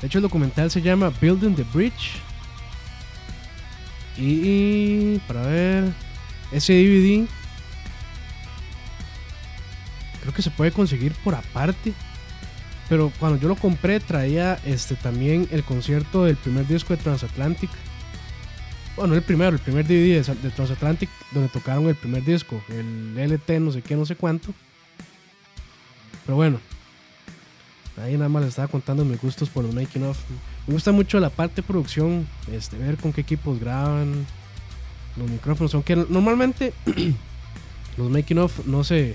De 0.00 0.06
hecho, 0.06 0.18
el 0.18 0.22
documental 0.22 0.70
se 0.70 0.82
llama 0.82 1.12
Building 1.20 1.54
the 1.54 1.64
Bridge. 1.72 2.20
Y 4.16 5.18
para 5.26 5.42
ver, 5.42 5.92
ese 6.52 6.72
DVD 6.72 7.26
creo 10.20 10.34
que 10.34 10.42
se 10.42 10.50
puede 10.50 10.72
conseguir 10.72 11.12
por 11.24 11.34
aparte. 11.34 11.92
Pero 12.88 13.12
cuando 13.18 13.38
yo 13.40 13.48
lo 13.48 13.56
compré 13.56 13.98
traía 14.00 14.58
este 14.64 14.94
también 14.94 15.48
el 15.50 15.64
concierto 15.64 16.24
del 16.24 16.36
primer 16.36 16.66
disco 16.66 16.96
de 16.96 17.02
Transatlantic. 17.02 17.70
Bueno, 18.96 19.14
el 19.14 19.22
primero, 19.22 19.50
el 19.50 19.58
primer 19.58 19.84
DVD 19.84 20.24
de, 20.24 20.34
de 20.42 20.50
Transatlantic 20.50 21.10
donde 21.32 21.50
tocaron 21.50 21.86
el 21.86 21.94
primer 21.94 22.24
disco, 22.24 22.62
el 22.70 23.14
LT 23.18 23.60
no 23.60 23.70
sé 23.70 23.82
qué, 23.82 23.94
no 23.94 24.06
sé 24.06 24.16
cuánto. 24.16 24.54
Pero 26.24 26.36
bueno, 26.36 26.58
ahí 28.02 28.14
nada 28.14 28.30
más 28.30 28.42
les 28.42 28.48
estaba 28.50 28.68
contando 28.68 29.04
mis 29.04 29.20
gustos 29.20 29.50
por 29.50 29.64
los 29.64 29.74
making 29.74 30.04
of. 30.04 30.18
Me 30.66 30.72
gusta 30.72 30.92
mucho 30.92 31.20
la 31.20 31.28
parte 31.28 31.56
de 31.56 31.62
producción, 31.62 32.26
este, 32.50 32.78
ver 32.78 32.96
con 32.96 33.12
qué 33.12 33.20
equipos 33.20 33.60
graban, 33.60 34.26
los 35.16 35.30
micrófonos, 35.30 35.74
aunque 35.74 35.94
normalmente 35.94 36.72
los 37.98 38.10
making 38.10 38.38
of 38.38 38.66
no 38.66 38.82
se, 38.82 39.14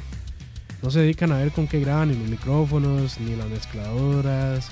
no 0.83 0.91
se 0.91 0.99
dedican 0.99 1.31
a 1.31 1.37
ver 1.37 1.51
con 1.51 1.67
qué 1.67 1.79
graban, 1.79 2.09
ni 2.09 2.15
los 2.17 2.29
micrófonos, 2.29 3.19
ni 3.19 3.35
las 3.35 3.49
mezcladoras, 3.49 4.69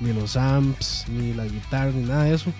ni 0.00 0.12
los 0.12 0.36
amps, 0.36 1.06
ni 1.08 1.32
la 1.32 1.46
guitarra, 1.46 1.92
ni 1.92 2.04
nada 2.04 2.24
de 2.24 2.34
eso. 2.34 2.52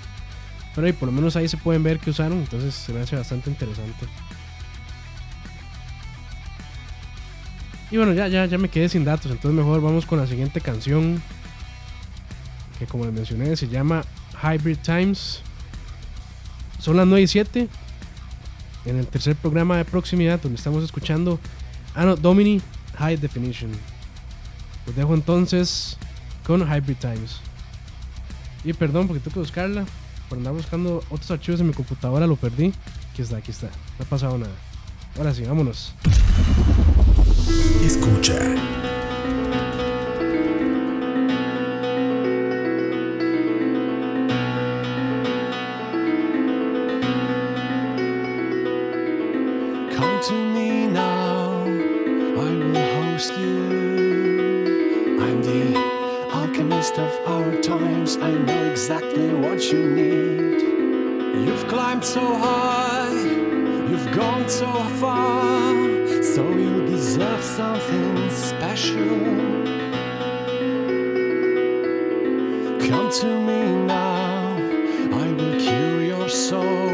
Pero 0.74 0.86
ahí 0.86 0.92
por 0.92 1.08
lo 1.08 1.12
menos 1.12 1.36
ahí 1.36 1.48
se 1.48 1.56
pueden 1.56 1.82
ver 1.82 1.98
que 1.98 2.10
usaron, 2.10 2.38
entonces 2.38 2.74
se 2.74 2.92
me 2.92 3.00
hace 3.00 3.16
bastante 3.16 3.50
interesante. 3.50 4.06
Y 7.90 7.96
bueno, 7.96 8.12
ya, 8.12 8.28
ya, 8.28 8.46
ya 8.46 8.56
me 8.56 8.68
quedé 8.68 8.88
sin 8.88 9.04
datos, 9.04 9.30
entonces 9.32 9.52
mejor 9.52 9.80
vamos 9.80 10.06
con 10.06 10.18
la 10.18 10.26
siguiente 10.26 10.60
canción. 10.60 11.20
Que 12.78 12.86
como 12.86 13.04
les 13.04 13.12
mencioné 13.12 13.56
se 13.56 13.68
llama 13.68 14.04
Hybrid 14.42 14.78
Times. 14.78 15.42
Son 16.78 16.96
las 16.96 17.06
9 17.06 17.22
y 17.22 17.26
7. 17.26 17.68
En 18.86 18.96
el 18.96 19.06
tercer 19.06 19.36
programa 19.36 19.76
de 19.76 19.84
proximidad 19.84 20.40
donde 20.40 20.56
estamos 20.56 20.82
escuchando 20.84 21.38
Anno 21.94 22.16
Domini 22.16 22.62
High 22.96 23.18
Definition. 23.18 23.70
Los 24.86 24.96
dejo 24.96 25.14
entonces 25.14 25.98
con 26.46 26.62
Hybrid 26.62 26.96
Times. 26.96 27.40
Y 28.64 28.72
perdón 28.72 29.08
porque 29.08 29.20
tengo 29.20 29.34
que 29.34 29.40
buscarla. 29.40 29.84
Por 30.31 30.39
andar 30.39 30.55
buscando 30.55 31.03
otros 31.11 31.28
archivos 31.33 31.61
en 31.61 31.66
mi 31.66 31.72
computadora 31.74 32.24
lo 32.24 32.37
perdí. 32.37 32.72
Aquí 33.12 33.20
está, 33.20 33.39
aquí 33.39 33.51
está. 33.51 33.66
No 33.99 34.05
ha 34.05 34.09
pasado 34.09 34.39
nada. 34.39 34.53
Ahora 35.18 35.35
sí, 35.35 35.43
vámonos. 35.43 35.93
Escucha. 37.85 38.80
Times, 58.16 58.22
I 58.22 58.30
know 58.32 58.70
exactly 58.70 59.34
what 59.34 59.72
you 59.72 59.90
need. 59.90 60.61
You've 61.46 61.66
climbed 61.68 62.04
so 62.04 62.20
high, 62.20 63.12
you've 63.88 64.11
gone 64.12 64.48
so 64.48 64.72
far, 65.00 65.74
so 66.22 66.50
you 66.50 66.86
deserve 66.86 67.42
something 67.42 68.30
special. 68.30 69.18
Come 72.88 73.11
to 73.20 73.26
me 73.26 73.86
now, 73.86 74.56
I 75.12 75.32
will 75.32 75.61
cure 75.61 76.02
your 76.02 76.28
soul. 76.28 76.90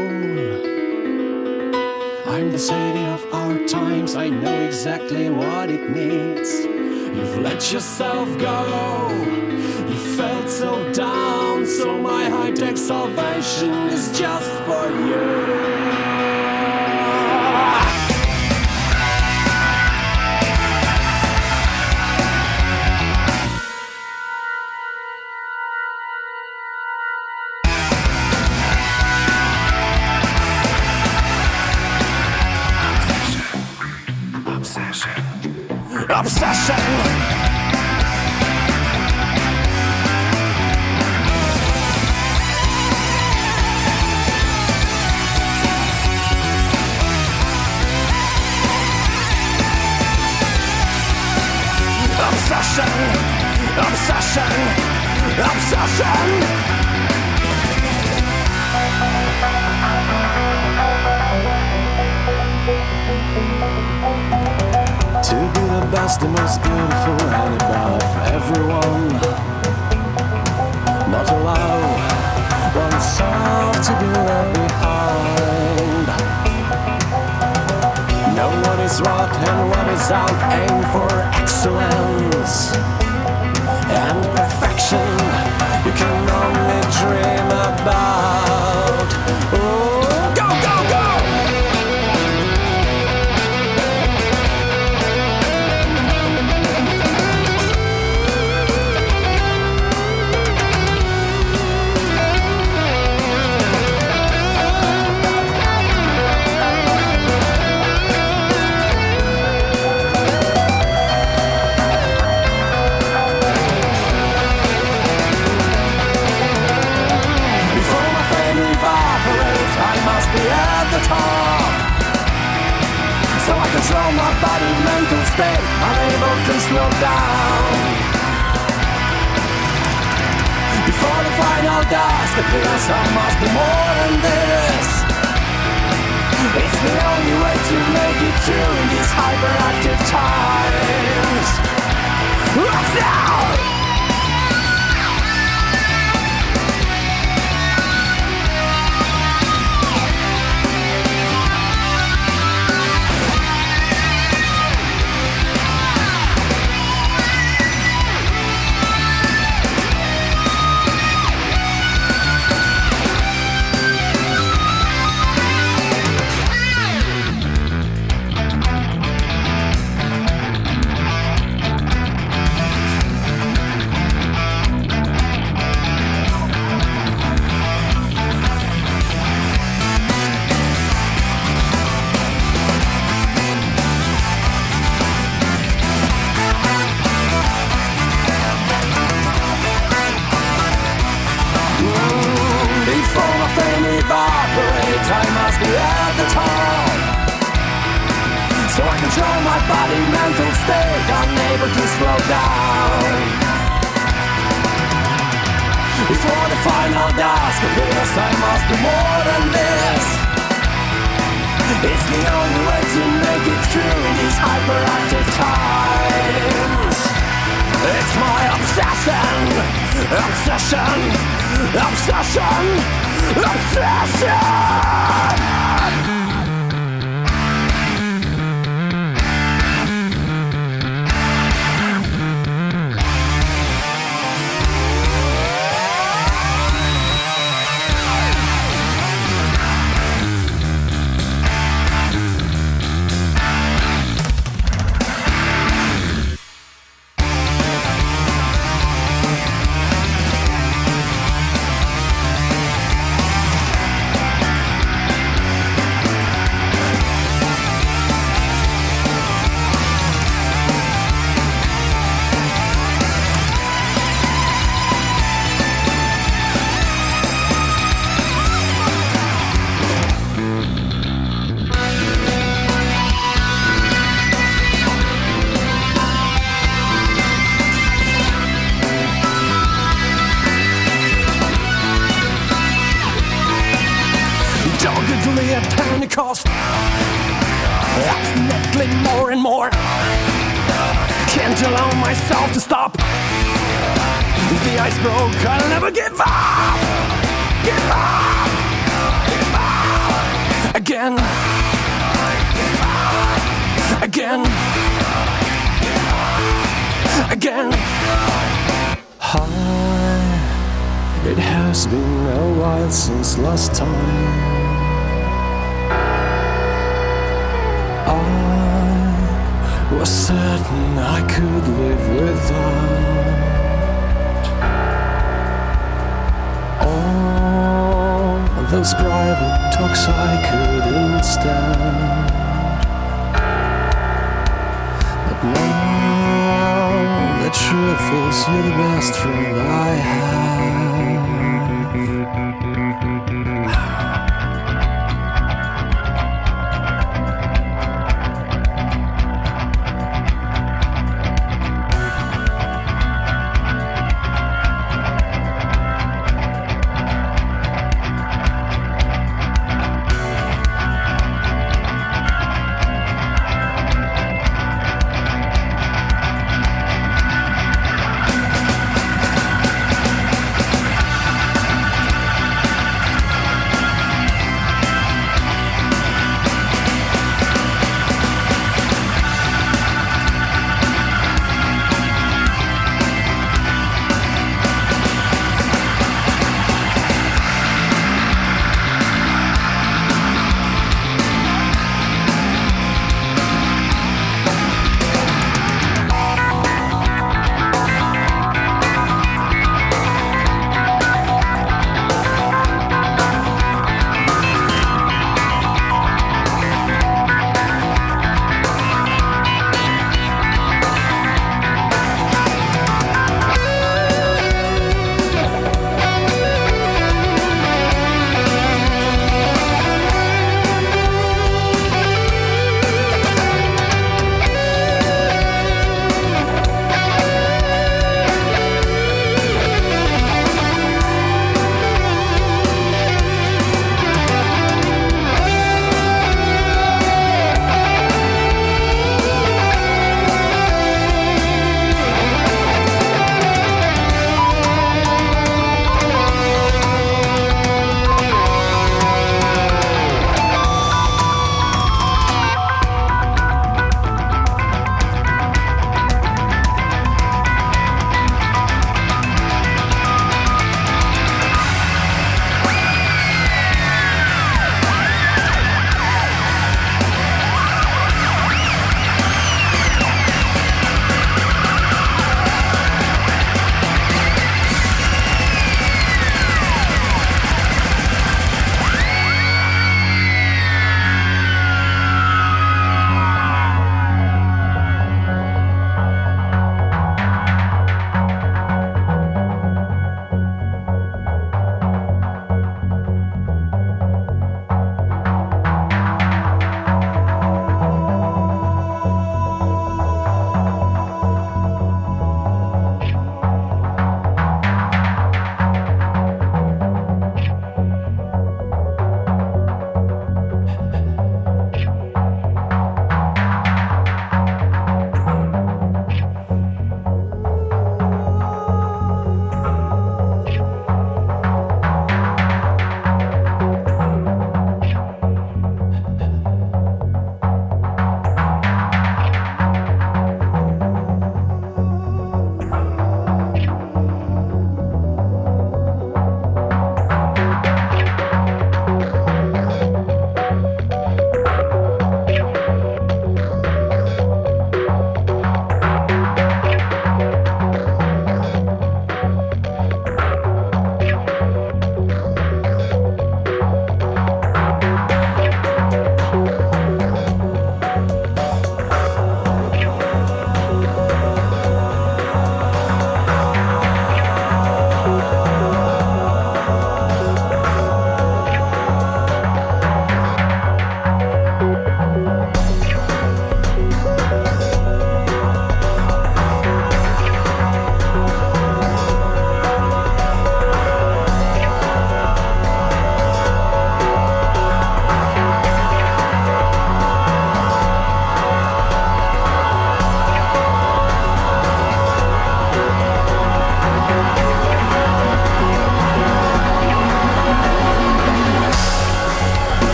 I'm 2.27 2.51
the 2.51 2.59
city 2.59 3.05
of 3.05 3.25
our 3.33 3.65
times, 3.67 4.15
I 4.15 4.29
know 4.29 4.61
exactly 4.61 5.29
what 5.29 5.69
it 5.69 5.89
needs. 5.89 6.65
You've 7.15 7.39
let 7.39 7.71
yourself 7.71 8.27
go, 8.37 9.46
felt 10.17 10.49
so 10.49 10.91
down, 10.93 11.63
so 11.63 11.95
my 11.95 12.27
high 12.27 12.49
tech 12.49 12.75
salvation 12.75 13.71
is 13.89 14.17
just 14.17 14.49
for 14.65 14.89
you. 15.05 15.76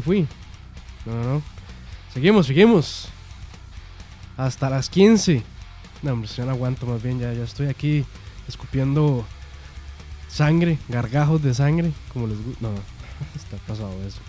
Fui. 0.00 0.26
No, 1.06 1.14
no, 1.14 1.34
no. 1.34 1.42
Seguimos, 2.12 2.46
seguimos. 2.46 3.08
Hasta 4.36 4.70
las 4.70 4.88
15. 4.88 5.42
No, 6.02 6.12
hombre, 6.12 6.28
ya 6.34 6.44
no 6.44 6.52
aguanto 6.52 6.86
más 6.86 7.02
bien. 7.02 7.18
Ya, 7.18 7.32
ya 7.32 7.44
estoy 7.44 7.68
aquí 7.68 8.04
escupiendo 8.48 9.24
sangre, 10.28 10.78
gargajos 10.88 11.42
de 11.42 11.54
sangre. 11.54 11.92
Como 12.12 12.26
les 12.26 12.42
gusta. 12.42 12.60
No, 12.62 12.70
no, 12.70 12.80
está 13.36 13.56
pasado 13.66 13.92
eso. 14.06 14.20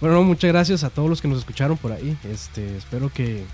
Bueno, 0.00 0.16
no, 0.16 0.24
muchas 0.24 0.48
gracias 0.48 0.84
a 0.84 0.90
todos 0.90 1.08
los 1.08 1.22
que 1.22 1.28
nos 1.28 1.38
escucharon 1.38 1.76
por 1.78 1.92
ahí. 1.92 2.16
Este, 2.24 2.76
espero 2.76 3.10
que 3.12 3.44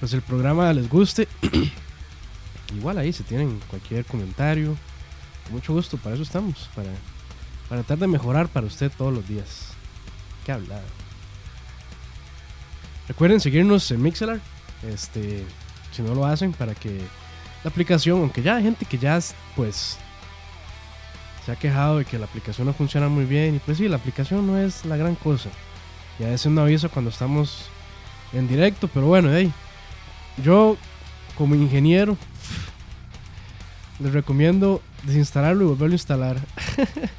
pues 0.00 0.12
el 0.14 0.22
programa 0.22 0.72
les 0.72 0.88
guste. 0.88 1.28
Igual 2.76 2.98
ahí 2.98 3.12
si 3.12 3.22
tienen 3.22 3.60
cualquier 3.68 4.04
comentario, 4.04 4.76
con 5.44 5.54
mucho 5.54 5.72
gusto, 5.72 5.96
para 5.96 6.14
eso 6.14 6.22
estamos, 6.22 6.70
para, 6.74 6.90
para 7.68 7.82
tratar 7.82 7.98
de 7.98 8.06
mejorar 8.06 8.48
para 8.48 8.66
usted 8.66 8.90
todos 8.96 9.12
los 9.12 9.26
días. 9.28 9.72
Qué 10.44 10.52
hablar. 10.52 10.82
Recuerden 13.08 13.40
seguirnos 13.40 13.90
en 13.90 14.02
Mixelar, 14.02 14.40
este, 14.88 15.44
si 15.90 16.02
no 16.02 16.14
lo 16.14 16.24
hacen, 16.26 16.52
para 16.52 16.74
que 16.74 17.00
la 17.64 17.70
aplicación, 17.70 18.20
aunque 18.20 18.42
ya 18.42 18.56
hay 18.56 18.62
gente 18.62 18.84
que 18.84 18.98
ya 18.98 19.18
pues 19.56 19.98
se 21.44 21.52
ha 21.52 21.56
quejado 21.56 21.98
de 21.98 22.04
que 22.04 22.18
la 22.18 22.26
aplicación 22.26 22.66
no 22.66 22.72
funciona 22.72 23.08
muy 23.08 23.24
bien, 23.24 23.56
y 23.56 23.58
pues 23.58 23.78
sí, 23.78 23.88
la 23.88 23.96
aplicación 23.96 24.46
no 24.46 24.58
es 24.58 24.84
la 24.84 24.96
gran 24.96 25.16
cosa. 25.16 25.50
Ya 26.18 26.30
es 26.32 26.46
un 26.46 26.58
aviso 26.58 26.88
cuando 26.90 27.10
estamos 27.10 27.68
en 28.32 28.46
directo, 28.46 28.88
pero 28.88 29.06
bueno, 29.06 29.30
hey, 29.32 29.52
yo 30.44 30.76
como 31.36 31.54
ingeniero 31.54 32.16
les 33.98 34.12
recomiendo 34.12 34.82
desinstalarlo 35.02 35.64
y 35.64 35.68
volverlo 35.68 35.94
a 35.94 35.96
instalar. 35.96 36.36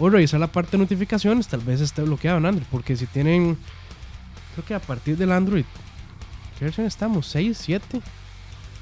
o 0.00 0.08
revisar 0.08 0.40
la 0.40 0.46
parte 0.46 0.72
de 0.72 0.78
notificaciones, 0.78 1.46
tal 1.46 1.60
vez 1.60 1.80
esté 1.80 2.02
bloqueado 2.02 2.38
en 2.38 2.46
Android, 2.46 2.66
porque 2.70 2.96
si 2.96 3.06
tienen, 3.06 3.58
creo 4.54 4.64
que 4.66 4.74
a 4.74 4.80
partir 4.80 5.16
del 5.18 5.30
Android, 5.30 5.66
¿qué 6.58 6.64
versión 6.64 6.86
estamos? 6.86 7.26
6, 7.26 7.58
7. 7.60 8.00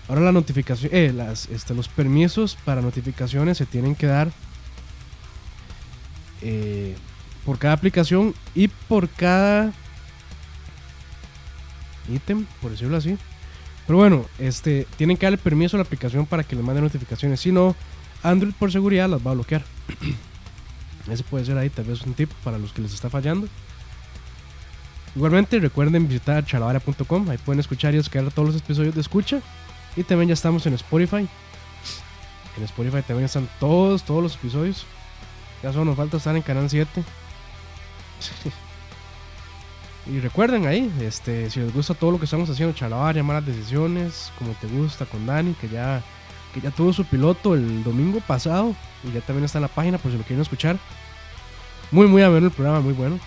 Ahora 0.08 0.20
la 0.20 0.32
notificación, 0.32 0.90
eh, 0.94 1.12
las, 1.12 1.46
este, 1.46 1.74
los 1.74 1.88
permisos 1.88 2.56
para 2.64 2.80
notificaciones 2.80 3.58
se 3.58 3.66
tienen 3.66 3.96
que 3.96 4.06
dar 4.06 4.30
eh, 6.40 6.94
por 7.44 7.58
cada 7.58 7.74
aplicación 7.74 8.32
y 8.54 8.68
por 8.68 9.08
cada 9.08 9.72
ítem, 12.08 12.46
por 12.62 12.70
decirlo 12.70 12.96
así. 12.96 13.18
Pero 13.88 13.98
bueno, 13.98 14.24
este, 14.38 14.86
tienen 14.96 15.16
que 15.16 15.26
darle 15.26 15.38
permiso 15.38 15.76
a 15.76 15.78
la 15.78 15.84
aplicación 15.84 16.26
para 16.26 16.44
que 16.44 16.54
les 16.54 16.64
mande 16.64 16.80
notificaciones. 16.80 17.40
Si 17.40 17.50
no, 17.50 17.74
Android 18.22 18.52
por 18.56 18.70
seguridad 18.70 19.08
las 19.08 19.26
va 19.26 19.32
a 19.32 19.34
bloquear. 19.34 19.64
Ese 21.10 21.22
puede 21.24 21.44
ser 21.44 21.58
ahí 21.58 21.70
tal 21.70 21.84
vez 21.84 22.02
un 22.02 22.14
tip 22.14 22.30
para 22.44 22.58
los 22.58 22.72
que 22.72 22.82
les 22.82 22.92
está 22.92 23.10
fallando. 23.10 23.48
Igualmente 25.16 25.58
recuerden 25.58 26.06
visitar 26.06 26.44
chalavara.com, 26.44 27.30
ahí 27.30 27.38
pueden 27.38 27.60
escuchar 27.60 27.94
y 27.94 27.96
descargar 27.96 28.32
todos 28.32 28.48
los 28.48 28.60
episodios 28.60 28.94
de 28.94 29.00
escucha. 29.00 29.40
Y 29.96 30.04
también 30.04 30.28
ya 30.28 30.34
estamos 30.34 30.66
en 30.66 30.74
Spotify. 30.74 31.28
En 32.56 32.64
Spotify 32.64 33.02
también 33.02 33.24
están 33.24 33.48
todos, 33.58 34.02
todos 34.04 34.22
los 34.22 34.34
episodios. 34.36 34.86
Ya 35.62 35.72
solo 35.72 35.86
nos 35.86 35.96
falta 35.96 36.18
estar 36.18 36.36
en 36.36 36.42
Canal 36.42 36.70
7. 36.70 37.02
y 40.06 40.20
recuerden 40.20 40.66
ahí, 40.66 40.92
este, 41.00 41.50
si 41.50 41.60
les 41.60 41.72
gusta 41.72 41.94
todo 41.94 42.12
lo 42.12 42.18
que 42.18 42.26
estamos 42.26 42.48
haciendo, 42.50 42.74
Chalabaria, 42.74 43.22
malas 43.22 43.46
decisiones, 43.46 44.30
como 44.38 44.52
te 44.52 44.66
gusta 44.66 45.04
con 45.06 45.26
Dani, 45.26 45.54
que 45.54 45.68
ya, 45.68 46.02
que 46.52 46.60
ya 46.60 46.70
tuvo 46.70 46.92
su 46.92 47.04
piloto 47.04 47.54
el 47.54 47.82
domingo 47.84 48.20
pasado. 48.20 48.74
Y 49.04 49.12
ya 49.12 49.20
también 49.20 49.44
está 49.44 49.58
en 49.58 49.62
la 49.62 49.68
página 49.68 49.98
por 49.98 50.10
si 50.10 50.18
lo 50.18 50.24
quieren 50.24 50.42
escuchar. 50.42 50.78
Muy, 51.90 52.06
muy 52.06 52.22
a 52.22 52.28
ver 52.28 52.42
el 52.42 52.50
programa, 52.50 52.80
muy 52.80 52.92
bueno. 52.92 53.18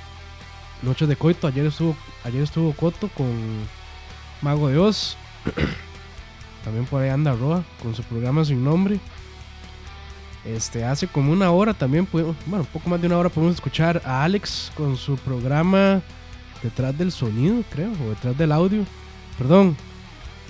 Noches 0.81 1.07
de 1.07 1.15
Coito, 1.15 1.47
ayer 1.47 1.65
estuvo, 1.65 1.95
ayer 2.23 2.41
estuvo 2.41 2.73
Coto 2.73 3.07
con 3.09 3.31
Mago 4.41 4.67
de 4.67 4.77
Oz. 4.77 5.17
También 6.63 6.85
por 6.85 7.01
ahí 7.01 7.09
anda 7.09 7.33
Roa 7.33 7.63
con 7.81 7.95
su 7.95 8.03
programa 8.03 8.45
sin 8.45 8.63
nombre. 8.63 8.99
Este, 10.45 10.83
hace 10.83 11.07
como 11.07 11.31
una 11.31 11.51
hora 11.51 11.73
también, 11.73 12.07
bueno, 12.11 12.35
un 12.47 12.65
poco 12.65 12.89
más 12.89 12.99
de 12.99 13.05
una 13.05 13.17
hora 13.17 13.29
podemos 13.29 13.55
escuchar 13.55 14.01
a 14.05 14.23
Alex 14.23 14.71
con 14.75 14.97
su 14.97 15.15
programa 15.17 16.01
detrás 16.63 16.97
del 16.97 17.11
sonido, 17.11 17.63
creo, 17.69 17.91
o 17.91 18.09
detrás 18.09 18.37
del 18.37 18.51
audio. 18.51 18.83
Perdón. 19.37 19.75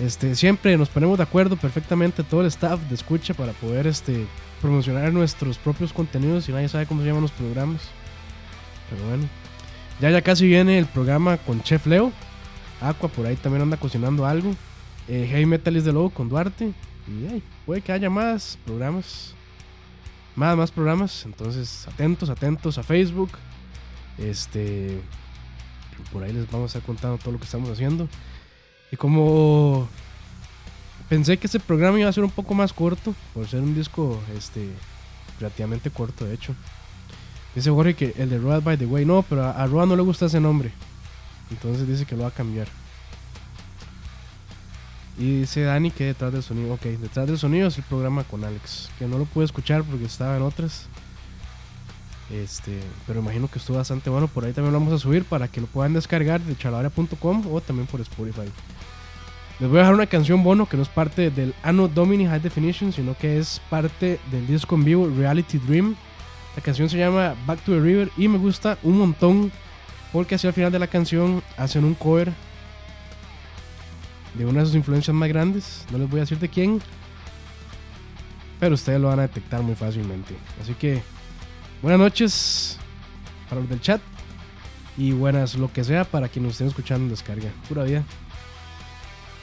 Este, 0.02 0.34
siempre 0.34 0.76
nos 0.76 0.88
ponemos 0.88 1.16
de 1.16 1.22
acuerdo 1.22 1.56
perfectamente 1.56 2.24
todo 2.24 2.40
el 2.40 2.48
staff 2.48 2.80
de 2.88 2.94
escucha 2.96 3.34
para 3.34 3.52
poder 3.52 3.86
este, 3.86 4.26
promocionar 4.60 5.12
nuestros 5.12 5.58
propios 5.58 5.92
contenidos 5.92 6.48
y 6.48 6.52
nadie 6.52 6.68
sabe 6.68 6.86
cómo 6.86 7.02
se 7.02 7.06
llaman 7.06 7.22
los 7.22 7.30
programas. 7.30 7.82
Pero 8.90 9.06
bueno, 9.06 9.28
ya 10.00 10.10
ya 10.10 10.20
casi 10.20 10.48
viene 10.48 10.76
el 10.76 10.86
programa 10.86 11.36
con 11.36 11.62
Chef 11.62 11.86
Leo. 11.86 12.10
Aqua 12.80 13.08
por 13.08 13.26
ahí 13.26 13.36
también 13.36 13.62
anda 13.62 13.76
cocinando 13.76 14.26
algo. 14.26 14.56
Eh, 15.06 15.28
Heavy 15.30 15.46
Metal 15.46 15.76
is 15.76 15.84
the 15.84 15.92
Low 15.92 16.10
con 16.10 16.28
Duarte. 16.28 16.72
Y 17.06 17.40
puede 17.64 17.80
que 17.80 17.92
haya 17.92 18.10
más 18.10 18.58
programas. 18.64 19.34
Más, 20.34 20.56
más 20.56 20.72
programas. 20.72 21.24
Entonces, 21.26 21.86
atentos, 21.86 22.28
atentos 22.28 22.76
a 22.76 22.82
Facebook. 22.82 23.30
Este. 24.18 25.00
Por 26.12 26.24
ahí 26.24 26.32
les 26.32 26.50
vamos 26.50 26.74
a 26.74 26.78
estar 26.78 26.82
contando 26.82 27.18
todo 27.18 27.30
lo 27.30 27.38
que 27.38 27.44
estamos 27.44 27.70
haciendo. 27.70 28.08
Y 28.92 28.96
como 28.96 29.88
pensé 31.08 31.38
que 31.38 31.46
este 31.46 31.58
programa 31.58 31.98
iba 31.98 32.08
a 32.08 32.12
ser 32.12 32.24
un 32.24 32.30
poco 32.30 32.52
más 32.54 32.72
corto, 32.74 33.14
por 33.32 33.48
ser 33.48 33.60
un 33.60 33.74
disco 33.74 34.20
este, 34.36 34.68
relativamente 35.40 35.90
corto, 35.90 36.26
de 36.26 36.34
hecho. 36.34 36.54
Dice 37.54 37.70
Jorge 37.70 37.94
que 37.94 38.14
el 38.18 38.28
de 38.30 38.38
Road 38.38 38.62
by 38.62 38.76
the 38.76 38.86
Way, 38.86 39.06
no, 39.06 39.22
pero 39.22 39.44
a, 39.44 39.50
a 39.50 39.66
Roa 39.66 39.86
no 39.86 39.96
le 39.96 40.02
gusta 40.02 40.26
ese 40.26 40.40
nombre. 40.40 40.72
Entonces 41.50 41.88
dice 41.88 42.04
que 42.04 42.16
lo 42.16 42.22
va 42.22 42.28
a 42.28 42.32
cambiar. 42.32 42.68
Y 45.18 45.40
dice 45.40 45.62
Dani 45.62 45.90
que 45.90 46.04
detrás 46.04 46.32
del 46.32 46.42
sonido, 46.42 46.74
ok, 46.74 46.82
detrás 46.82 47.26
del 47.26 47.38
sonido 47.38 47.68
es 47.68 47.78
el 47.78 47.84
programa 47.84 48.24
con 48.24 48.44
Alex, 48.44 48.90
que 48.98 49.06
no 49.06 49.18
lo 49.18 49.24
pude 49.24 49.46
escuchar 49.46 49.84
porque 49.84 50.04
estaba 50.04 50.36
en 50.36 50.42
otras. 50.42 50.86
Este, 52.32 52.80
pero 53.06 53.20
imagino 53.20 53.48
que 53.48 53.58
estuvo 53.58 53.76
bastante 53.76 54.08
bueno. 54.08 54.26
Por 54.26 54.44
ahí 54.44 54.52
también 54.52 54.72
lo 54.72 54.80
vamos 54.80 54.94
a 54.94 54.98
subir 54.98 55.24
para 55.24 55.48
que 55.48 55.60
lo 55.60 55.66
puedan 55.66 55.92
descargar 55.92 56.40
de 56.40 56.56
chalabaria.com 56.56 57.46
o 57.52 57.60
también 57.60 57.86
por 57.86 58.00
Spotify. 58.00 58.50
Les 59.60 59.68
voy 59.68 59.78
a 59.78 59.82
dejar 59.82 59.94
una 59.94 60.06
canción 60.06 60.42
bono 60.42 60.66
que 60.66 60.76
no 60.76 60.82
es 60.82 60.88
parte 60.88 61.30
del 61.30 61.54
Anno 61.62 61.88
Domini 61.88 62.26
High 62.26 62.40
Definition, 62.40 62.92
sino 62.92 63.16
que 63.16 63.38
es 63.38 63.60
parte 63.68 64.18
del 64.30 64.46
disco 64.46 64.74
en 64.74 64.84
vivo 64.84 65.08
Reality 65.14 65.58
Dream. 65.58 65.94
La 66.56 66.62
canción 66.62 66.88
se 66.88 66.98
llama 66.98 67.34
Back 67.46 67.60
to 67.60 67.72
the 67.72 67.80
River 67.80 68.10
y 68.16 68.28
me 68.28 68.38
gusta 68.38 68.78
un 68.82 68.98
montón 68.98 69.52
porque 70.12 70.34
hacia 70.34 70.48
el 70.48 70.54
final 70.54 70.72
de 70.72 70.78
la 70.78 70.86
canción 70.86 71.42
hacen 71.56 71.84
un 71.84 71.94
cover 71.94 72.32
de 74.34 74.46
una 74.46 74.60
de 74.60 74.66
sus 74.66 74.74
influencias 74.74 75.14
más 75.14 75.28
grandes. 75.28 75.84
No 75.90 75.98
les 75.98 76.08
voy 76.08 76.20
a 76.20 76.22
decir 76.22 76.38
de 76.38 76.48
quién, 76.48 76.80
pero 78.58 78.74
ustedes 78.74 79.00
lo 79.00 79.08
van 79.08 79.20
a 79.20 79.22
detectar 79.22 79.62
muy 79.62 79.74
fácilmente. 79.74 80.34
Así 80.60 80.74
que 80.74 81.02
buenas 81.82 81.98
noches 81.98 82.78
para 83.48 83.60
los 83.60 83.68
del 83.68 83.80
chat 83.80 84.00
y 84.96 85.12
buenas 85.12 85.56
lo 85.56 85.72
que 85.72 85.84
sea 85.84 86.04
para 86.04 86.28
quienes 86.28 86.52
estén 86.52 86.68
escuchando 86.68 87.04
en 87.04 87.10
descarga. 87.10 87.50
Pura 87.68 87.82
vida. 87.82 88.04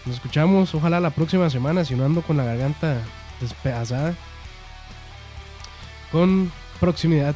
Nos 0.06 0.16
escuchamos, 0.16 0.74
ojalá 0.74 1.00
la 1.00 1.10
próxima 1.10 1.50
semana, 1.50 1.84
si 1.84 1.96
no 1.96 2.06
ando 2.06 2.22
con 2.22 2.38
la 2.38 2.44
garganta 2.44 3.02
despedazada. 3.42 4.16
Con 6.12 6.52
proximidad. 6.80 7.36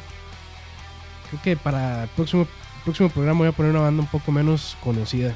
Creo 1.28 1.42
que 1.42 1.56
para 1.56 2.04
el 2.04 2.08
próximo, 2.10 2.46
próximo 2.84 3.08
programa 3.08 3.40
voy 3.40 3.48
a 3.48 3.52
poner 3.52 3.72
una 3.72 3.82
banda 3.82 4.02
un 4.02 4.08
poco 4.08 4.32
menos 4.32 4.76
conocida. 4.82 5.34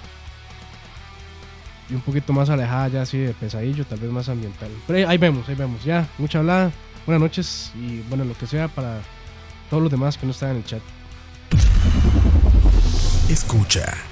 Y 1.90 1.94
un 1.94 2.00
poquito 2.00 2.32
más 2.32 2.50
alejada 2.50 2.88
ya 2.88 3.02
así 3.02 3.18
de 3.18 3.34
pesadillo, 3.34 3.84
tal 3.84 3.98
vez 3.98 4.10
más 4.10 4.28
ambiental. 4.28 4.70
Pero 4.86 5.08
ahí, 5.08 5.18
vemos, 5.18 5.48
ahí 5.48 5.54
vemos. 5.54 5.84
Ya, 5.84 6.08
mucha 6.18 6.38
hablada. 6.38 6.72
Buenas 7.06 7.22
noches 7.22 7.72
y 7.74 8.00
bueno, 8.08 8.24
lo 8.24 8.36
que 8.36 8.46
sea 8.46 8.68
para 8.68 9.00
todos 9.70 9.82
los 9.82 9.90
demás 9.90 10.16
que 10.16 10.26
no 10.26 10.32
están 10.32 10.50
en 10.50 10.56
el 10.58 10.64
chat. 10.64 10.82
Escucha. 13.28 14.07